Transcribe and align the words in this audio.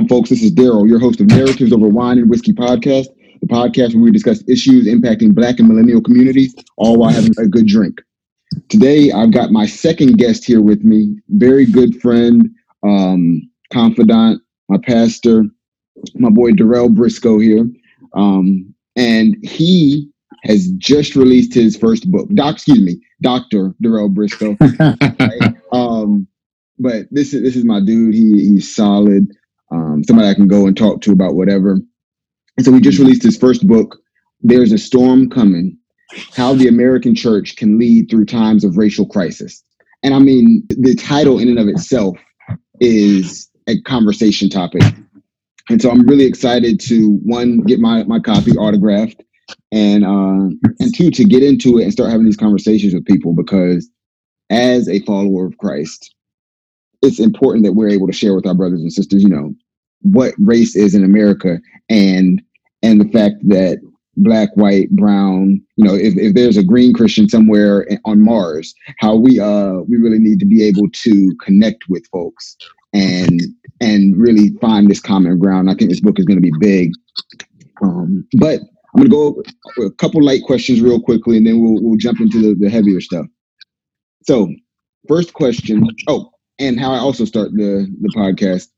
On, 0.00 0.08
folks? 0.08 0.30
This 0.30 0.42
is 0.42 0.50
Daryl, 0.50 0.88
your 0.88 0.98
host 0.98 1.20
of 1.20 1.26
Narratives 1.26 1.74
Over 1.74 1.86
Wine 1.86 2.16
and 2.16 2.30
Whiskey 2.30 2.54
podcast, 2.54 3.08
the 3.42 3.46
podcast 3.46 3.94
where 3.94 4.04
we 4.04 4.10
discuss 4.10 4.42
issues 4.48 4.86
impacting 4.86 5.34
Black 5.34 5.58
and 5.58 5.68
millennial 5.68 6.00
communities, 6.00 6.54
all 6.78 6.96
while 6.96 7.10
having 7.10 7.32
a 7.38 7.46
good 7.46 7.66
drink. 7.66 8.00
Today, 8.70 9.12
I've 9.12 9.30
got 9.30 9.50
my 9.50 9.66
second 9.66 10.16
guest 10.16 10.46
here 10.46 10.62
with 10.62 10.84
me, 10.84 11.20
very 11.28 11.66
good 11.66 12.00
friend, 12.00 12.48
um, 12.82 13.42
confidant, 13.74 14.40
my 14.70 14.78
pastor, 14.78 15.44
my 16.14 16.30
boy 16.30 16.52
Darrell 16.52 16.88
Briscoe 16.88 17.38
here. 17.38 17.68
Um, 18.14 18.74
and 18.96 19.36
he 19.42 20.08
has 20.44 20.70
just 20.78 21.14
released 21.14 21.52
his 21.52 21.76
first 21.76 22.10
book. 22.10 22.26
Doc, 22.32 22.54
excuse 22.54 22.80
me, 22.80 23.02
Dr. 23.20 23.74
Darrell 23.82 24.08
Briscoe. 24.08 24.56
right? 24.80 25.54
um, 25.72 26.26
but 26.78 27.04
this 27.10 27.34
is 27.34 27.42
this 27.42 27.54
is 27.54 27.66
my 27.66 27.80
dude. 27.80 28.14
He 28.14 28.48
he's 28.48 28.74
solid 28.74 29.30
um, 29.70 30.02
somebody 30.04 30.28
I 30.28 30.34
can 30.34 30.48
go 30.48 30.66
and 30.66 30.76
talk 30.76 31.00
to 31.02 31.12
about 31.12 31.34
whatever. 31.34 31.80
And 32.56 32.64
so 32.64 32.72
we 32.72 32.80
just 32.80 32.98
released 32.98 33.22
his 33.22 33.36
first 33.36 33.66
book, 33.66 33.98
There's 34.40 34.72
a 34.72 34.78
Storm 34.78 35.30
Coming 35.30 35.78
How 36.34 36.54
the 36.54 36.68
American 36.68 37.14
Church 37.14 37.56
Can 37.56 37.78
Lead 37.78 38.10
Through 38.10 38.26
Times 38.26 38.64
of 38.64 38.76
Racial 38.76 39.06
Crisis. 39.06 39.62
And 40.02 40.14
I 40.14 40.18
mean, 40.18 40.66
the 40.68 40.94
title 40.94 41.38
in 41.38 41.48
and 41.48 41.58
of 41.58 41.68
itself 41.68 42.16
is 42.80 43.48
a 43.66 43.80
conversation 43.82 44.48
topic. 44.48 44.82
And 45.68 45.80
so 45.80 45.90
I'm 45.90 46.06
really 46.06 46.24
excited 46.24 46.80
to 46.80 47.18
one, 47.22 47.60
get 47.60 47.78
my, 47.78 48.02
my 48.04 48.18
copy 48.18 48.52
autographed 48.52 49.22
and 49.72 50.04
uh, 50.04 50.48
and 50.80 50.94
two, 50.94 51.10
to 51.10 51.24
get 51.24 51.42
into 51.42 51.78
it 51.78 51.84
and 51.84 51.92
start 51.92 52.10
having 52.10 52.26
these 52.26 52.36
conversations 52.36 52.94
with 52.94 53.04
people 53.04 53.34
because 53.34 53.88
as 54.48 54.88
a 54.88 55.00
follower 55.00 55.46
of 55.46 55.56
Christ, 55.58 56.14
it's 57.02 57.20
important 57.20 57.64
that 57.64 57.72
we're 57.72 57.88
able 57.88 58.06
to 58.06 58.12
share 58.12 58.34
with 58.34 58.46
our 58.46 58.54
brothers 58.54 58.80
and 58.80 58.92
sisters, 58.92 59.22
you 59.22 59.28
know, 59.28 59.54
what 60.02 60.34
race 60.38 60.76
is 60.76 60.94
in 60.94 61.04
America 61.04 61.58
and 61.88 62.42
and 62.82 63.00
the 63.00 63.08
fact 63.08 63.36
that 63.48 63.78
black, 64.16 64.50
white, 64.54 64.90
brown, 64.90 65.60
you 65.76 65.84
know, 65.84 65.94
if, 65.94 66.16
if 66.16 66.34
there's 66.34 66.56
a 66.56 66.64
green 66.64 66.92
Christian 66.92 67.28
somewhere 67.28 67.86
on 68.04 68.22
Mars, 68.22 68.74
how 68.98 69.16
we 69.16 69.40
uh 69.40 69.80
we 69.88 69.96
really 69.96 70.18
need 70.18 70.40
to 70.40 70.46
be 70.46 70.62
able 70.62 70.88
to 70.90 71.34
connect 71.42 71.84
with 71.88 72.06
folks 72.12 72.56
and 72.92 73.40
and 73.80 74.16
really 74.16 74.50
find 74.60 74.90
this 74.90 75.00
common 75.00 75.38
ground. 75.38 75.70
I 75.70 75.74
think 75.74 75.90
this 75.90 76.00
book 76.00 76.18
is 76.18 76.24
going 76.24 76.42
to 76.42 76.50
be 76.50 76.52
big. 76.58 76.92
Um, 77.82 78.26
but 78.38 78.60
I'm 78.94 79.06
going 79.06 79.10
to 79.10 79.44
go 79.76 79.86
a 79.86 79.90
couple 79.92 80.22
light 80.22 80.42
questions 80.44 80.80
real 80.80 81.00
quickly, 81.00 81.36
and 81.36 81.46
then 81.46 81.60
we'll 81.62 81.82
we'll 81.82 81.96
jump 81.96 82.20
into 82.20 82.40
the, 82.40 82.54
the 82.54 82.68
heavier 82.68 83.00
stuff. 83.00 83.26
So, 84.24 84.48
first 85.08 85.32
question. 85.32 85.86
Oh, 86.08 86.30
and 86.58 86.78
how 86.78 86.92
I 86.92 86.98
also 86.98 87.24
start 87.24 87.52
the 87.52 87.86
the 88.00 88.12
podcast. 88.16 88.68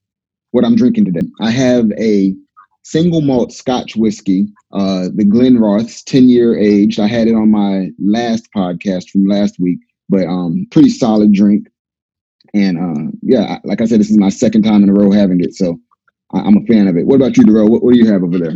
What 0.53 0.65
I'm 0.65 0.77
drinking 0.77 1.07
today. 1.07 1.27
I 1.41 1.51
have 1.51 1.91
a 1.99 2.35
single 2.83 3.21
malt 3.21 3.53
Scotch 3.53 3.97
whiskey, 3.97 4.47
uh, 4.73 5.09
the 5.15 5.25
Glenrothes, 5.25 6.03
10 6.05 6.29
year 6.29 6.57
aged. 6.59 7.01
I 7.01 7.07
had 7.07 7.29
it 7.29 7.35
on 7.35 7.51
my 7.51 7.91
last 7.99 8.49
podcast 8.55 9.09
from 9.11 9.27
last 9.27 9.57
week, 9.59 9.79
but 10.09 10.27
um, 10.27 10.67
pretty 10.71 10.91
solid 10.91 11.33
drink. 11.33 11.69
And 12.55 12.79
uh, 12.79 13.11
yeah, 13.23 13.59
like 13.65 13.81
I 13.81 13.87
said, 13.87 14.01
this 14.01 14.11
is 14.11 14.19
my 14.19 14.29
second 14.29 14.63
time 14.63 14.83
in 14.83 14.91
a 14.91 14.93
row 14.93 15.11
having 15.11 15.41
it, 15.41 15.55
so 15.55 15.81
I- 16.35 16.47
am 16.47 16.59
a 16.59 16.67
fan 16.67 16.87
of 16.87 16.97
it. 16.97 17.07
What 17.07 17.17
about 17.17 17.37
you, 17.37 17.45
Darrell? 17.45 17.71
What, 17.71 17.83
what 17.83 17.95
do 17.95 17.99
you 17.99 18.11
have 18.13 18.23
over 18.23 18.39
there? 18.39 18.55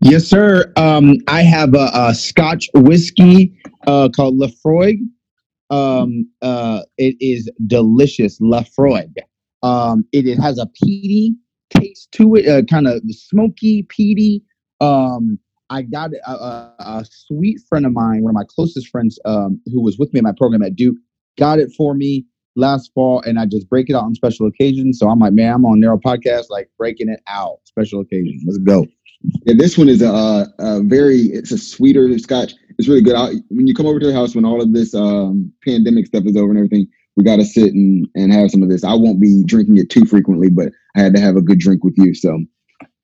Yes, 0.00 0.24
sir. 0.24 0.72
Um, 0.76 1.14
I 1.28 1.42
have 1.42 1.74
a, 1.74 1.90
a 1.92 2.14
Scotch 2.14 2.68
whiskey 2.74 3.56
uh, 3.86 4.08
called 4.14 4.38
Laphroaig. 4.38 4.98
Um, 5.70 6.28
uh, 6.42 6.82
it 6.96 7.14
is 7.20 7.50
delicious, 7.66 8.40
Laphroaig. 8.40 9.12
Um, 9.62 10.04
it, 10.12 10.26
it 10.26 10.38
has 10.38 10.58
a 10.58 10.66
peaty 10.66 11.34
taste 11.70 12.10
to 12.12 12.34
it, 12.36 12.48
uh, 12.48 12.62
kind 12.62 12.86
of 12.86 13.02
smoky, 13.10 13.82
peaty. 13.82 14.42
Um, 14.80 15.38
I 15.70 15.82
got 15.82 16.10
a, 16.26 16.30
a, 16.30 16.74
a, 16.78 17.06
sweet 17.10 17.60
friend 17.68 17.84
of 17.84 17.92
mine, 17.92 18.22
one 18.22 18.30
of 18.30 18.34
my 18.34 18.44
closest 18.48 18.88
friends, 18.88 19.18
um, 19.24 19.60
who 19.66 19.82
was 19.82 19.98
with 19.98 20.12
me 20.14 20.18
in 20.18 20.24
my 20.24 20.32
program 20.36 20.62
at 20.62 20.76
Duke, 20.76 20.96
got 21.36 21.58
it 21.58 21.70
for 21.76 21.94
me 21.94 22.24
last 22.56 22.90
fall, 22.94 23.20
and 23.22 23.38
I 23.38 23.44
just 23.44 23.68
break 23.68 23.90
it 23.90 23.94
out 23.94 24.04
on 24.04 24.14
special 24.14 24.46
occasions. 24.46 24.98
So 24.98 25.08
I'm 25.08 25.18
like, 25.18 25.34
man, 25.34 25.54
I'm 25.54 25.64
on 25.66 25.80
Narrow 25.80 25.98
Podcast, 25.98 26.46
like 26.48 26.70
breaking 26.78 27.08
it 27.10 27.20
out, 27.28 27.58
special 27.64 28.00
occasion. 28.00 28.40
Let's 28.46 28.58
go. 28.58 28.86
Yeah, 29.44 29.54
this 29.58 29.76
one 29.76 29.88
is 29.88 30.00
a, 30.00 30.46
a 30.58 30.82
very, 30.84 31.18
it's 31.18 31.50
a 31.50 31.58
sweeter 31.58 32.16
Scotch 32.18 32.54
it's 32.78 32.88
really 32.88 33.02
good. 33.02 33.16
I, 33.16 33.34
when 33.48 33.66
you 33.66 33.74
come 33.74 33.86
over 33.86 33.98
to 33.98 34.06
the 34.06 34.14
house 34.14 34.34
when 34.34 34.44
all 34.44 34.62
of 34.62 34.72
this 34.72 34.94
um, 34.94 35.52
pandemic 35.64 36.06
stuff 36.06 36.24
is 36.26 36.36
over 36.36 36.50
and 36.50 36.58
everything, 36.58 36.86
we 37.18 37.24
got 37.24 37.36
to 37.36 37.44
sit 37.44 37.74
and, 37.74 38.06
and 38.14 38.32
have 38.32 38.52
some 38.52 38.62
of 38.62 38.68
this. 38.68 38.84
I 38.84 38.94
won't 38.94 39.20
be 39.20 39.42
drinking 39.44 39.76
it 39.76 39.90
too 39.90 40.04
frequently, 40.04 40.50
but 40.50 40.68
I 40.96 41.00
had 41.00 41.16
to 41.16 41.20
have 41.20 41.34
a 41.34 41.42
good 41.42 41.58
drink 41.58 41.82
with 41.82 41.98
you. 41.98 42.14
So, 42.14 42.44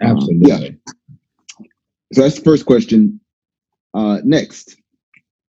absolutely. 0.01 0.53
Um, 0.53 0.63
yeah. 0.63 0.69
So 2.13 2.23
that's 2.23 2.37
the 2.37 2.45
first 2.45 2.65
question. 2.65 3.19
Uh, 3.93 4.21
next, 4.23 4.77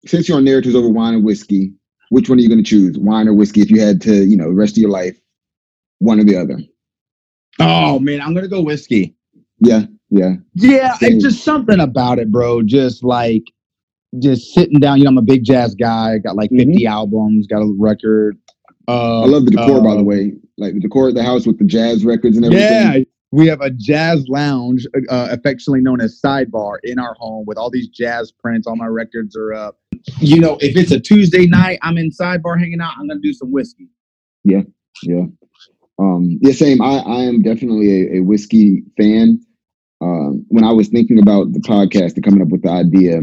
since 0.07 0.29
you're 0.29 0.39
on 0.39 0.45
narratives 0.45 0.75
over 0.75 0.89
wine 0.89 1.15
and 1.15 1.25
whiskey, 1.25 1.73
which 2.09 2.29
one 2.29 2.39
are 2.39 2.43
you 2.43 2.49
going 2.49 2.63
to 2.63 2.69
choose, 2.69 2.99
wine 2.99 3.29
or 3.29 3.33
whiskey? 3.33 3.61
If 3.61 3.71
you 3.71 3.81
had 3.81 4.01
to, 4.03 4.25
you 4.25 4.37
know, 4.37 4.49
the 4.49 4.57
rest 4.57 4.77
of 4.77 4.79
your 4.79 4.91
life, 4.91 5.17
one 6.01 6.19
or 6.19 6.25
the 6.25 6.37
other. 6.37 6.59
Oh 7.61 8.01
man, 8.01 8.21
I'm 8.21 8.35
gonna 8.35 8.49
go 8.49 8.63
whiskey. 8.63 9.17
Yeah, 9.59 9.83
yeah, 10.11 10.35
yeah. 10.55 10.95
Same. 10.95 11.15
It's 11.15 11.25
just 11.25 11.45
something 11.45 11.81
about 11.81 12.21
it, 12.21 12.31
bro. 12.31 12.63
Just 12.63 13.03
like 13.03 13.43
just 14.21 14.55
sitting 14.55 14.79
down. 14.79 14.99
You 14.99 15.05
know, 15.05 15.11
I'm 15.11 15.19
a 15.19 15.23
big 15.23 15.45
jazz 15.45 15.75
guy. 15.75 16.19
Got 16.19 16.37
like 16.37 16.51
50 16.51 16.65
mm-hmm. 16.65 16.87
albums. 16.87 17.49
Got 17.49 17.63
a 17.63 17.75
record. 17.79 18.39
Uh, 18.89 19.23
I 19.23 19.27
love 19.27 19.45
the 19.45 19.51
decor, 19.51 19.79
uh, 19.79 19.83
by 19.83 19.93
the 19.93 20.01
um, 20.01 20.07
way. 20.07 20.33
Like 20.57 20.73
the 20.73 20.81
decor 20.81 21.09
at 21.09 21.15
the 21.15 21.23
house 21.23 21.47
with 21.47 21.59
the 21.59 21.65
jazz 21.65 22.05
records 22.05 22.37
and 22.37 22.47
everything. 22.47 22.71
Yeah, 22.71 23.05
we 23.31 23.47
have 23.47 23.61
a 23.61 23.71
jazz 23.71 24.27
lounge, 24.29 24.87
uh, 25.11 25.29
affectionately 25.31 25.83
known 25.83 26.01
as 26.01 26.19
Sidebar, 26.21 26.79
in 26.83 26.99
our 26.99 27.15
home 27.15 27.45
with 27.47 27.59
all 27.59 27.71
these 27.71 27.89
jazz 27.89 28.33
prints. 28.33 28.67
All 28.67 28.77
my 28.77 28.87
records 28.87 29.37
are 29.37 29.53
up. 29.53 29.79
You 30.21 30.41
know, 30.41 30.57
if 30.61 30.77
it's 30.77 30.91
a 30.91 30.99
Tuesday 30.99 31.47
night, 31.47 31.79
I'm 31.83 31.99
in 31.99 32.11
Sidebar 32.11 32.59
hanging 32.59 32.81
out. 32.81 32.95
I'm 32.99 33.07
gonna 33.09 33.21
do 33.21 33.35
some 33.35 33.53
whiskey. 33.53 33.89
Yeah, 34.45 34.63
yeah, 35.03 35.27
um, 35.99 36.39
yeah. 36.41 36.53
Same. 36.53 36.81
I 36.81 36.99
I 37.01 37.23
am 37.25 37.43
definitely 37.43 37.91
a, 37.91 38.19
a 38.19 38.21
whiskey 38.21 38.85
fan. 38.97 39.41
Um, 40.01 40.47
when 40.49 40.65
I 40.65 40.73
was 40.73 40.89
thinking 40.89 41.19
about 41.19 41.53
the 41.53 41.59
podcast 41.59 42.15
and 42.15 42.25
coming 42.25 42.41
up 42.41 42.49
with 42.49 42.63
the 42.63 42.71
idea, 42.71 43.21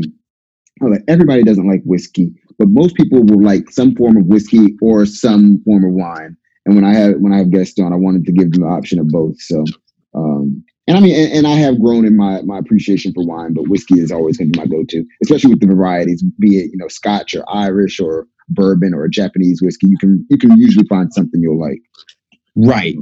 like 0.82 1.02
everybody 1.08 1.44
doesn't 1.44 1.68
like 1.68 1.84
whiskey, 1.84 2.32
but 2.58 2.70
most 2.70 2.96
people 2.96 3.24
will 3.24 3.42
like 3.42 3.70
some 3.70 3.96
form 3.96 4.18
of 4.18 4.26
whiskey 4.26 4.76
or 4.82 5.06
some 5.06 5.62
form 5.64 5.86
of 5.86 5.94
wine. 5.94 6.36
And 6.66 6.76
when 6.76 6.84
I 6.84 6.94
have 6.94 7.16
when 7.20 7.34
I 7.34 7.38
have 7.38 7.52
guests 7.52 7.80
on, 7.80 7.94
I 7.94 7.98
wanted 7.98 8.26
to 8.26 8.32
give 8.32 8.52
them 8.52 8.64
the 8.64 8.68
option 8.68 9.00
of 9.00 9.08
both. 9.10 9.40
So, 9.40 9.64
um, 10.14 10.64
and 10.88 10.98
I 10.98 11.00
mean, 11.00 11.16
and, 11.16 11.32
and, 11.34 11.48
I 11.48 11.56
have 11.56 11.80
grown 11.80 12.06
in 12.06 12.18
my 12.18 12.42
my 12.42 12.58
appreciation 12.58 13.14
for 13.14 13.26
wine, 13.26 13.54
but 13.54 13.70
whiskey 13.70 14.00
is 14.00 14.12
always 14.12 14.38
going 14.38 14.52
to 14.52 14.60
be 14.60 14.66
my 14.66 14.70
go-to, 14.70 15.06
especially 15.24 15.52
with 15.52 15.62
the 15.62 15.68
varieties, 15.68 16.24
be 16.40 16.58
it 16.58 16.72
you 16.72 16.78
know 16.78 16.88
Scotch 16.88 17.36
or 17.36 17.44
Irish 17.50 18.00
or 18.00 18.28
bourbon 18.50 18.94
or 18.94 19.06
a 19.06 19.10
Japanese 19.10 19.62
whiskey. 19.62 19.88
You 19.88 19.98
can 19.98 20.26
you 20.30 20.38
can 20.38 20.58
usually 20.58 20.88
find 20.88 21.14
something 21.14 21.42
you'll 21.42 21.60
like. 21.60 21.82
Right. 22.56 22.96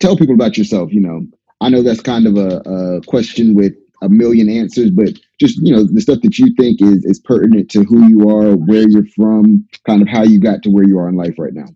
Tell 0.00 0.16
people 0.16 0.34
about 0.34 0.58
yourself. 0.58 0.92
You 0.92 1.00
know, 1.00 1.26
I 1.60 1.68
know 1.68 1.82
that's 1.82 2.00
kind 2.00 2.26
of 2.26 2.36
a, 2.36 2.58
a 2.68 3.00
question 3.02 3.54
with 3.54 3.74
a 4.02 4.08
million 4.08 4.50
answers, 4.50 4.90
but 4.90 5.14
just 5.40 5.58
you 5.58 5.74
know 5.74 5.84
the 5.84 6.00
stuff 6.00 6.20
that 6.22 6.38
you 6.38 6.52
think 6.58 6.82
is 6.82 7.04
is 7.04 7.20
pertinent 7.20 7.70
to 7.70 7.84
who 7.84 8.06
you 8.08 8.28
are, 8.28 8.56
where 8.56 8.88
you're 8.88 9.06
from, 9.06 9.66
kind 9.86 10.02
of 10.02 10.08
how 10.08 10.22
you 10.22 10.40
got 10.40 10.62
to 10.62 10.70
where 10.70 10.84
you 10.84 10.98
are 10.98 11.08
in 11.08 11.16
life 11.16 11.38
right 11.38 11.54
now. 11.54 11.66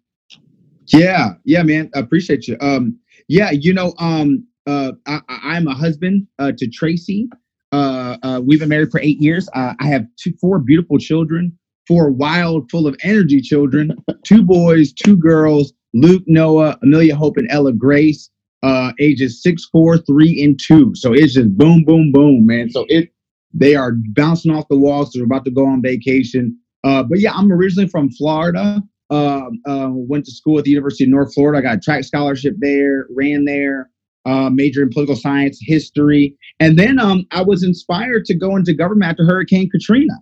Yeah, 0.88 1.34
yeah, 1.44 1.62
man, 1.62 1.90
I 1.94 2.00
appreciate 2.00 2.46
you. 2.46 2.56
Um, 2.60 2.98
yeah, 3.28 3.50
you 3.50 3.72
know, 3.72 3.94
um, 3.98 4.46
uh, 4.66 4.92
I, 5.06 5.56
am 5.56 5.66
a 5.66 5.74
husband 5.74 6.26
uh, 6.38 6.52
to 6.58 6.68
Tracy. 6.68 7.28
Uh, 7.72 8.16
uh, 8.22 8.40
we've 8.44 8.60
been 8.60 8.68
married 8.68 8.90
for 8.90 9.00
eight 9.00 9.20
years. 9.20 9.48
Uh, 9.54 9.74
I 9.80 9.86
have 9.86 10.06
two, 10.16 10.32
four 10.40 10.58
beautiful 10.58 10.98
children, 10.98 11.56
four 11.88 12.10
wild, 12.10 12.70
full 12.70 12.86
of 12.86 12.96
energy 13.02 13.40
children, 13.40 13.96
two 14.24 14.42
boys, 14.42 14.92
two 14.92 15.16
girls, 15.16 15.72
Luke, 15.92 16.22
Noah, 16.26 16.78
Amelia 16.82 17.16
Hope, 17.16 17.36
and 17.36 17.48
Ella 17.50 17.72
Grace 17.72 18.30
uh, 18.62 18.92
ages 18.98 19.42
six, 19.42 19.64
four, 19.66 19.98
three, 19.98 20.42
and 20.42 20.58
two. 20.60 20.94
So 20.94 21.12
it's 21.12 21.34
just 21.34 21.56
boom, 21.56 21.84
boom, 21.84 22.12
boom, 22.12 22.46
man. 22.46 22.70
So 22.70 22.84
it 22.88 23.10
they 23.54 23.74
are 23.74 23.92
bouncing 24.14 24.52
off 24.52 24.68
the 24.68 24.76
walls. 24.76 25.12
They're 25.12 25.24
about 25.24 25.44
to 25.46 25.50
go 25.50 25.66
on 25.66 25.82
vacation. 25.82 26.58
Uh, 26.84 27.02
but 27.02 27.20
yeah, 27.20 27.32
I'm 27.32 27.50
originally 27.50 27.88
from 27.88 28.10
Florida. 28.10 28.82
Uh, 29.08 29.50
uh, 29.66 29.88
went 29.92 30.24
to 30.24 30.32
school 30.32 30.58
at 30.58 30.64
the 30.64 30.70
University 30.70 31.04
of 31.04 31.10
North 31.10 31.32
Florida. 31.32 31.58
I 31.58 31.62
got 31.62 31.78
a 31.78 31.80
track 31.80 32.04
scholarship 32.04 32.54
there. 32.58 33.06
Ran 33.10 33.44
there. 33.44 33.90
Uh, 34.24 34.50
major 34.50 34.82
in 34.82 34.90
political 34.90 35.14
science, 35.14 35.56
history, 35.62 36.36
and 36.58 36.76
then 36.76 36.98
um, 36.98 37.24
I 37.30 37.42
was 37.42 37.62
inspired 37.62 38.24
to 38.24 38.34
go 38.34 38.56
into 38.56 38.74
government 38.74 39.08
after 39.08 39.24
Hurricane 39.24 39.70
Katrina. 39.70 40.14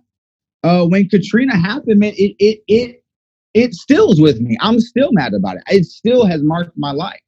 Uh, 0.63 0.85
when 0.85 1.09
Katrina 1.09 1.57
happened, 1.57 2.01
man, 2.01 2.13
it 2.15 2.35
it 2.37 2.59
it 2.67 3.03
it 3.55 3.73
stills 3.73 4.21
with 4.21 4.39
me. 4.39 4.57
I'm 4.61 4.79
still 4.79 5.11
mad 5.11 5.33
about 5.33 5.57
it. 5.57 5.63
It 5.69 5.85
still 5.85 6.23
has 6.27 6.43
marked 6.43 6.77
my 6.77 6.91
life. 6.91 7.19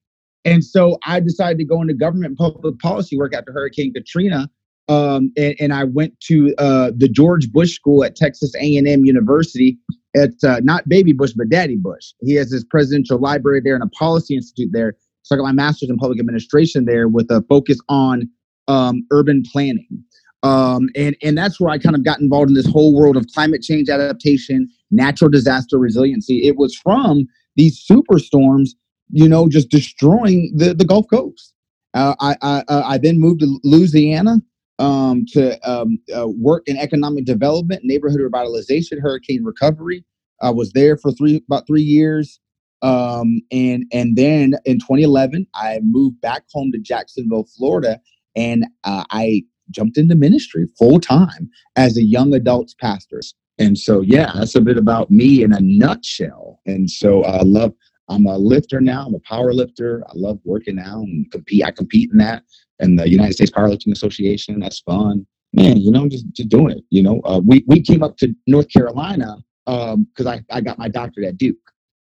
And 0.47 0.63
so 0.63 0.97
I 1.05 1.19
decided 1.19 1.57
to 1.57 1.65
go 1.65 1.81
into 1.81 1.93
government 1.93 2.37
public 2.37 2.79
policy 2.79 3.17
work 3.17 3.35
after 3.35 3.51
Hurricane 3.51 3.93
Katrina. 3.93 4.49
Um, 4.87 5.33
and, 5.35 5.53
and, 5.59 5.73
I 5.73 5.83
went 5.83 6.17
to 6.21 6.55
uh, 6.57 6.91
the 6.95 7.09
George 7.09 7.51
Bush 7.51 7.75
School 7.75 8.05
at 8.05 8.15
Texas 8.15 8.55
A&M 8.55 9.03
University 9.03 9.77
at 10.15 10.31
uh, 10.45 10.61
not 10.63 10.87
Baby 10.87 11.11
Bush, 11.11 11.33
but 11.35 11.49
Daddy 11.49 11.75
Bush. 11.75 12.13
He 12.21 12.35
has 12.35 12.49
his 12.49 12.63
presidential 12.63 13.19
library 13.19 13.59
there 13.61 13.75
and 13.75 13.83
a 13.83 13.89
policy 13.89 14.35
institute 14.35 14.69
there. 14.71 14.95
So 15.23 15.35
I 15.35 15.39
got 15.39 15.43
my 15.43 15.51
master's 15.51 15.89
in 15.89 15.97
public 15.97 16.21
administration 16.21 16.85
there 16.85 17.09
with 17.09 17.29
a 17.29 17.43
focus 17.49 17.79
on 17.89 18.29
um, 18.69 19.05
urban 19.11 19.43
planning. 19.51 20.05
Um, 20.43 20.87
and, 20.95 21.17
and 21.21 21.37
that's 21.37 21.59
where 21.59 21.69
I 21.69 21.79
kind 21.79 21.95
of 21.95 22.05
got 22.05 22.21
involved 22.21 22.49
in 22.49 22.55
this 22.55 22.67
whole 22.67 22.97
world 22.97 23.17
of 23.17 23.27
climate 23.35 23.63
change 23.63 23.89
adaptation, 23.89 24.69
natural 24.89 25.29
disaster 25.29 25.77
resiliency. 25.77 26.47
It 26.47 26.55
was 26.55 26.73
from 26.77 27.27
these 27.57 27.85
superstorms, 27.85 28.69
you 29.09 29.27
know, 29.27 29.47
just 29.47 29.69
destroying 29.69 30.53
the, 30.55 30.73
the 30.73 30.85
Gulf 30.85 31.07
Coast. 31.09 31.53
Uh, 31.93 32.15
I, 32.19 32.35
I, 32.41 32.63
uh, 32.67 32.83
I 32.85 32.97
then 32.97 33.19
moved 33.19 33.39
to 33.41 33.59
Louisiana 33.63 34.37
um, 34.79 35.25
to 35.29 35.59
um, 35.69 35.99
uh, 36.15 36.27
work 36.27 36.63
in 36.67 36.77
economic 36.77 37.25
development, 37.25 37.81
neighborhood 37.83 38.21
revitalization, 38.21 39.01
hurricane 39.01 39.43
recovery. 39.43 40.03
I 40.41 40.51
was 40.51 40.71
there 40.73 40.97
for 40.97 41.11
three 41.11 41.43
about 41.47 41.65
three 41.65 41.81
years, 41.81 42.39
um, 42.83 43.41
and 43.51 43.85
and 43.91 44.15
then 44.15 44.53
in 44.65 44.79
2011, 44.79 45.47
I 45.55 45.79
moved 45.81 46.21
back 46.21 46.43
home 46.53 46.71
to 46.73 46.79
Jacksonville, 46.79 47.47
Florida, 47.57 47.99
and 48.35 48.67
uh, 48.83 49.03
I 49.09 49.43
jumped 49.71 49.97
into 49.97 50.15
ministry 50.15 50.67
full 50.77 50.99
time 50.99 51.49
as 51.75 51.97
a 51.97 52.03
young 52.03 52.33
adults 52.33 52.75
pastor. 52.79 53.21
And 53.57 53.77
so, 53.77 54.01
yeah, 54.01 54.31
that's 54.35 54.55
a 54.55 54.61
bit 54.61 54.77
about 54.77 55.09
me 55.09 55.41
in 55.41 55.51
a 55.51 55.59
nutshell. 55.59 56.59
And 56.65 56.89
so, 56.89 57.23
I 57.23 57.41
love. 57.41 57.73
I'm 58.09 58.25
a 58.25 58.37
lifter 58.37 58.79
now. 58.79 59.05
I'm 59.05 59.15
a 59.15 59.19
power 59.19 59.53
lifter. 59.53 60.03
I 60.07 60.11
love 60.15 60.39
working 60.43 60.79
out 60.79 61.03
and 61.03 61.29
compete. 61.31 61.63
I 61.63 61.71
compete 61.71 62.09
in 62.11 62.17
that 62.19 62.43
and 62.79 62.97
the 62.97 63.09
United 63.09 63.33
States 63.33 63.51
Powerlifting 63.51 63.91
Association. 63.91 64.59
That's 64.59 64.79
fun, 64.79 65.25
man. 65.53 65.77
You 65.77 65.91
know, 65.91 66.07
just 66.07 66.25
just 66.33 66.49
doing 66.49 66.77
it. 66.77 66.83
You 66.89 67.03
know, 67.03 67.21
uh, 67.25 67.41
we 67.45 67.63
we 67.67 67.81
came 67.81 68.03
up 68.03 68.17
to 68.17 68.33
North 68.47 68.69
Carolina 68.69 69.37
because 69.65 70.25
um, 70.25 70.27
I 70.27 70.43
I 70.49 70.61
got 70.61 70.77
my 70.77 70.87
doctorate 70.87 71.27
at 71.27 71.37
Duke, 71.37 71.57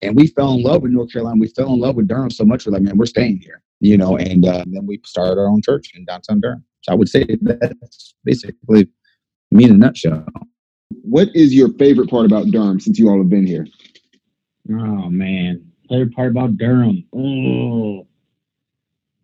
and 0.02 0.16
we 0.16 0.28
fell 0.28 0.54
in 0.54 0.62
love 0.62 0.82
with 0.82 0.92
North 0.92 1.12
Carolina. 1.12 1.38
We 1.40 1.48
fell 1.48 1.72
in 1.72 1.80
love 1.80 1.96
with 1.96 2.08
Durham 2.08 2.30
so 2.30 2.44
much. 2.44 2.66
We're 2.66 2.72
like, 2.72 2.82
man, 2.82 2.96
we're 2.96 3.06
staying 3.06 3.40
here. 3.40 3.62
You 3.80 3.96
know, 3.96 4.16
and 4.16 4.46
uh, 4.46 4.64
then 4.66 4.86
we 4.86 5.00
started 5.04 5.40
our 5.40 5.48
own 5.48 5.60
church 5.62 5.92
in 5.94 6.04
downtown 6.04 6.40
Durham. 6.40 6.64
So 6.82 6.92
I 6.92 6.94
would 6.94 7.08
say 7.08 7.24
that's 7.42 8.14
basically 8.24 8.88
me 9.50 9.64
in 9.64 9.72
a 9.72 9.76
nutshell. 9.76 10.24
What 11.02 11.28
is 11.34 11.54
your 11.54 11.70
favorite 11.74 12.08
part 12.08 12.26
about 12.26 12.46
Durham 12.46 12.80
since 12.80 12.98
you 12.98 13.08
all 13.08 13.18
have 13.18 13.28
been 13.28 13.46
here? 13.46 13.66
Oh 14.70 15.10
man, 15.10 15.71
favorite 15.88 16.14
part 16.14 16.30
about 16.30 16.56
Durham. 16.56 17.04
Oh, 17.14 18.06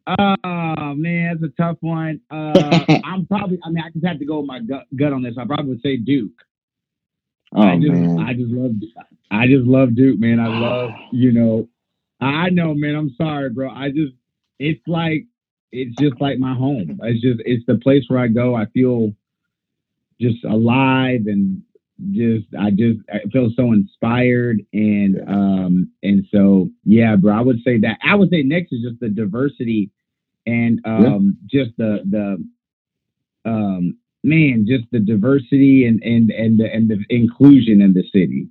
oh 0.09 0.95
man, 0.95 1.39
that's 1.41 1.53
a 1.53 1.63
tough 1.63 1.77
one. 1.81 2.21
Uh, 2.31 2.85
I'm 3.05 3.27
probably. 3.27 3.59
I 3.65 3.71
mean, 3.71 3.83
I 3.85 3.91
just 3.91 4.07
have 4.07 4.19
to 4.19 4.25
go 4.25 4.41
with 4.41 4.47
my 4.47 4.61
gut, 4.61 4.87
gut 4.97 5.13
on 5.13 5.23
this. 5.23 5.35
I 5.39 5.45
probably 5.45 5.71
would 5.71 5.83
say 5.83 5.97
Duke. 5.97 6.33
Oh 7.55 7.63
I 7.63 7.77
just, 7.77 7.93
man, 7.93 8.21
I 8.21 8.35
just 8.35 8.51
love, 8.51 8.73
I 9.31 9.47
just 9.47 9.67
love 9.67 9.95
Duke, 9.95 10.21
man. 10.21 10.39
I 10.39 10.49
love, 10.49 10.91
you 11.13 11.33
know, 11.33 11.69
I 12.21 12.51
know, 12.51 12.75
man. 12.75 12.95
I'm 12.95 13.15
sorry, 13.17 13.51
bro. 13.51 13.71
I 13.71 13.89
just, 13.89 14.13
it's 14.59 14.83
like 14.87 15.27
it's 15.73 15.97
just 16.01 16.21
like 16.21 16.39
my 16.39 16.55
home. 16.55 16.99
It's 17.03 17.23
just 17.23 17.41
it's 17.45 17.65
the 17.67 17.77
place 17.77 18.05
where 18.09 18.19
I 18.19 18.29
go. 18.29 18.55
I 18.55 18.67
feel 18.67 19.13
just 20.21 20.45
alive 20.45 21.23
and 21.27 21.63
just 22.13 22.47
I 22.59 22.71
just 22.71 23.01
I 23.13 23.29
feel 23.33 23.51
so 23.57 23.73
inspired 23.73 24.65
and 24.73 25.21
um 25.29 25.91
and 26.03 26.27
so 26.33 26.71
yeah, 26.85 27.17
bro. 27.17 27.35
I 27.35 27.41
would 27.41 27.63
say 27.65 27.79
that 27.81 27.99
I 28.05 28.15
would 28.15 28.31
say 28.31 28.43
next 28.43 28.73
is 28.73 28.83
just 28.83 29.01
the 29.01 29.09
diversity 29.09 29.91
and 30.47 30.81
um 30.85 31.37
yeah. 31.51 31.65
just 31.65 31.77
the 31.77 32.03
the 32.09 33.51
um 33.51 33.97
man, 34.23 34.67
just 34.69 34.85
the 34.93 35.01
diversity 35.01 35.87
and 35.87 36.03
and 36.03 36.31
and 36.31 36.61
the, 36.61 36.73
and 36.73 36.89
the 36.89 37.05
inclusion 37.11 37.81
in 37.81 37.95
the 37.95 38.05
city. 38.13 38.49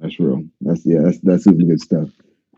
That's 0.00 0.18
real. 0.18 0.44
That's 0.60 0.84
yeah. 0.84 1.00
That's 1.02 1.18
that's 1.20 1.44
super 1.44 1.62
good 1.62 1.80
stuff. 1.80 2.10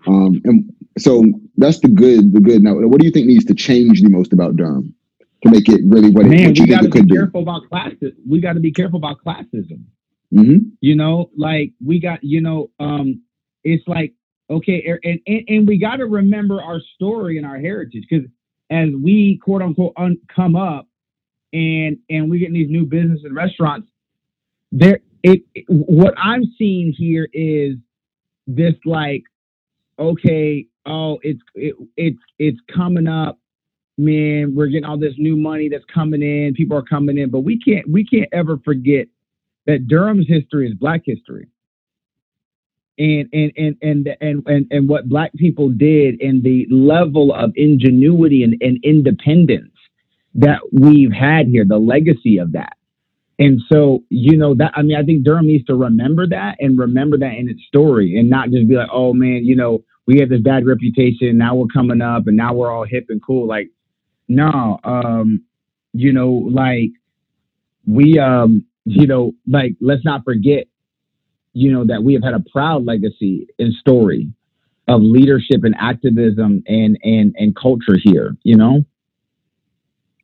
Um, 0.06 0.40
and 0.44 0.72
so 0.96 1.24
that's 1.56 1.80
the 1.80 1.88
good, 1.88 2.32
the 2.32 2.40
good. 2.40 2.62
Now, 2.62 2.74
what 2.74 3.00
do 3.00 3.06
you 3.06 3.12
think 3.12 3.26
needs 3.26 3.44
to 3.46 3.54
change 3.54 4.00
the 4.00 4.08
most 4.08 4.32
about 4.32 4.56
Durham 4.56 4.94
to 5.42 5.50
make 5.50 5.68
it 5.68 5.80
really 5.86 6.10
what, 6.10 6.26
Man, 6.26 6.40
it, 6.40 6.48
what 6.48 6.58
you 6.58 6.66
think 6.66 6.84
it 6.84 6.92
could 6.92 7.08
be? 7.08 7.14
Careful 7.14 7.42
about 7.42 7.68
class. 7.68 7.92
We 8.28 8.40
got 8.40 8.54
to 8.54 8.60
be 8.60 8.72
careful 8.72 8.98
about 8.98 9.18
classism. 9.24 9.84
Mm-hmm. 10.34 10.70
You 10.80 10.96
know, 10.96 11.30
like 11.36 11.72
we 11.84 12.00
got, 12.00 12.22
you 12.22 12.40
know, 12.40 12.70
um, 12.80 13.22
it's 13.64 13.86
like 13.86 14.12
okay, 14.50 14.84
er, 14.88 15.00
and 15.04 15.20
and, 15.26 15.42
and 15.48 15.68
we 15.68 15.78
got 15.78 15.96
to 15.96 16.06
remember 16.06 16.62
our 16.62 16.80
story 16.94 17.38
and 17.38 17.46
our 17.46 17.58
heritage 17.58 18.04
because 18.08 18.26
as 18.70 18.88
we 19.02 19.40
quote 19.42 19.62
unquote 19.62 19.94
un- 19.96 20.20
come 20.34 20.56
up 20.56 20.86
and 21.52 21.98
and 22.10 22.30
we 22.30 22.38
get 22.38 22.48
in 22.48 22.54
these 22.54 22.70
new 22.70 22.84
business 22.84 23.20
and 23.24 23.34
restaurants, 23.34 23.88
there 24.72 25.00
it, 25.22 25.42
it 25.54 25.64
what 25.68 26.14
I'm 26.16 26.42
seeing 26.58 26.92
here 26.96 27.28
is 27.32 27.76
this 28.46 28.74
like 28.84 29.24
okay, 29.98 30.66
oh, 30.86 31.18
it's 31.22 31.40
it, 31.54 31.74
it's 31.96 32.18
it's 32.38 32.58
coming 32.74 33.06
up, 33.06 33.38
man. 33.98 34.54
We're 34.54 34.68
getting 34.68 34.84
all 34.84 34.98
this 34.98 35.14
new 35.18 35.36
money 35.36 35.68
that's 35.68 35.84
coming 35.92 36.22
in. 36.22 36.54
People 36.54 36.76
are 36.76 36.82
coming 36.82 37.18
in, 37.18 37.30
but 37.30 37.40
we 37.40 37.58
can't 37.58 37.88
we 37.90 38.04
can't 38.04 38.28
ever 38.32 38.58
forget 38.64 39.08
that 39.66 39.88
Durham's 39.88 40.28
history 40.28 40.68
is 40.68 40.74
Black 40.74 41.02
history. 41.04 41.48
And 42.98 43.28
and 43.32 43.52
and 43.56 43.76
and 43.82 44.08
and 44.20 44.42
and, 44.46 44.66
and 44.70 44.88
what 44.88 45.08
Black 45.08 45.32
people 45.34 45.68
did, 45.68 46.20
and 46.20 46.42
the 46.42 46.66
level 46.70 47.32
of 47.32 47.52
ingenuity 47.54 48.42
and, 48.42 48.56
and 48.60 48.78
independence 48.82 49.72
that 50.34 50.60
we've 50.72 51.12
had 51.12 51.46
here, 51.46 51.64
the 51.64 51.78
legacy 51.78 52.38
of 52.38 52.52
that. 52.52 52.74
And 53.40 53.60
so, 53.70 54.02
you 54.08 54.36
know, 54.36 54.54
that 54.56 54.72
I 54.74 54.82
mean, 54.82 54.96
I 54.96 55.04
think 55.04 55.24
Durham 55.24 55.46
needs 55.46 55.64
to 55.66 55.74
remember 55.74 56.26
that 56.28 56.56
and 56.58 56.78
remember 56.78 57.16
that 57.18 57.34
in 57.34 57.48
its 57.48 57.62
story 57.68 58.18
and 58.18 58.28
not 58.28 58.50
just 58.50 58.68
be 58.68 58.74
like, 58.74 58.88
oh 58.92 59.14
man, 59.14 59.44
you 59.44 59.54
know, 59.54 59.84
we 60.06 60.18
have 60.18 60.28
this 60.28 60.40
bad 60.40 60.66
reputation. 60.66 61.38
Now 61.38 61.54
we're 61.54 61.66
coming 61.72 62.00
up 62.00 62.26
and 62.26 62.36
now 62.36 62.52
we're 62.52 62.70
all 62.70 62.84
hip 62.84 63.06
and 63.10 63.22
cool. 63.22 63.46
Like, 63.46 63.68
no, 64.28 64.78
um, 64.84 65.42
you 65.92 66.12
know, 66.12 66.30
like 66.30 66.90
we, 67.86 68.18
um, 68.18 68.64
you 68.84 69.06
know, 69.06 69.32
like 69.46 69.74
let's 69.80 70.04
not 70.04 70.24
forget, 70.24 70.66
you 71.54 71.72
know, 71.72 71.84
that 71.86 72.02
we 72.02 72.14
have 72.14 72.22
had 72.22 72.34
a 72.34 72.44
proud 72.52 72.84
legacy 72.84 73.46
and 73.58 73.72
story 73.74 74.28
of 74.86 75.02
leadership 75.02 75.64
and 75.64 75.74
activism 75.78 76.62
and 76.66 76.98
and 77.02 77.34
and 77.38 77.56
culture 77.56 77.96
here. 78.02 78.36
You 78.42 78.56
know. 78.56 78.84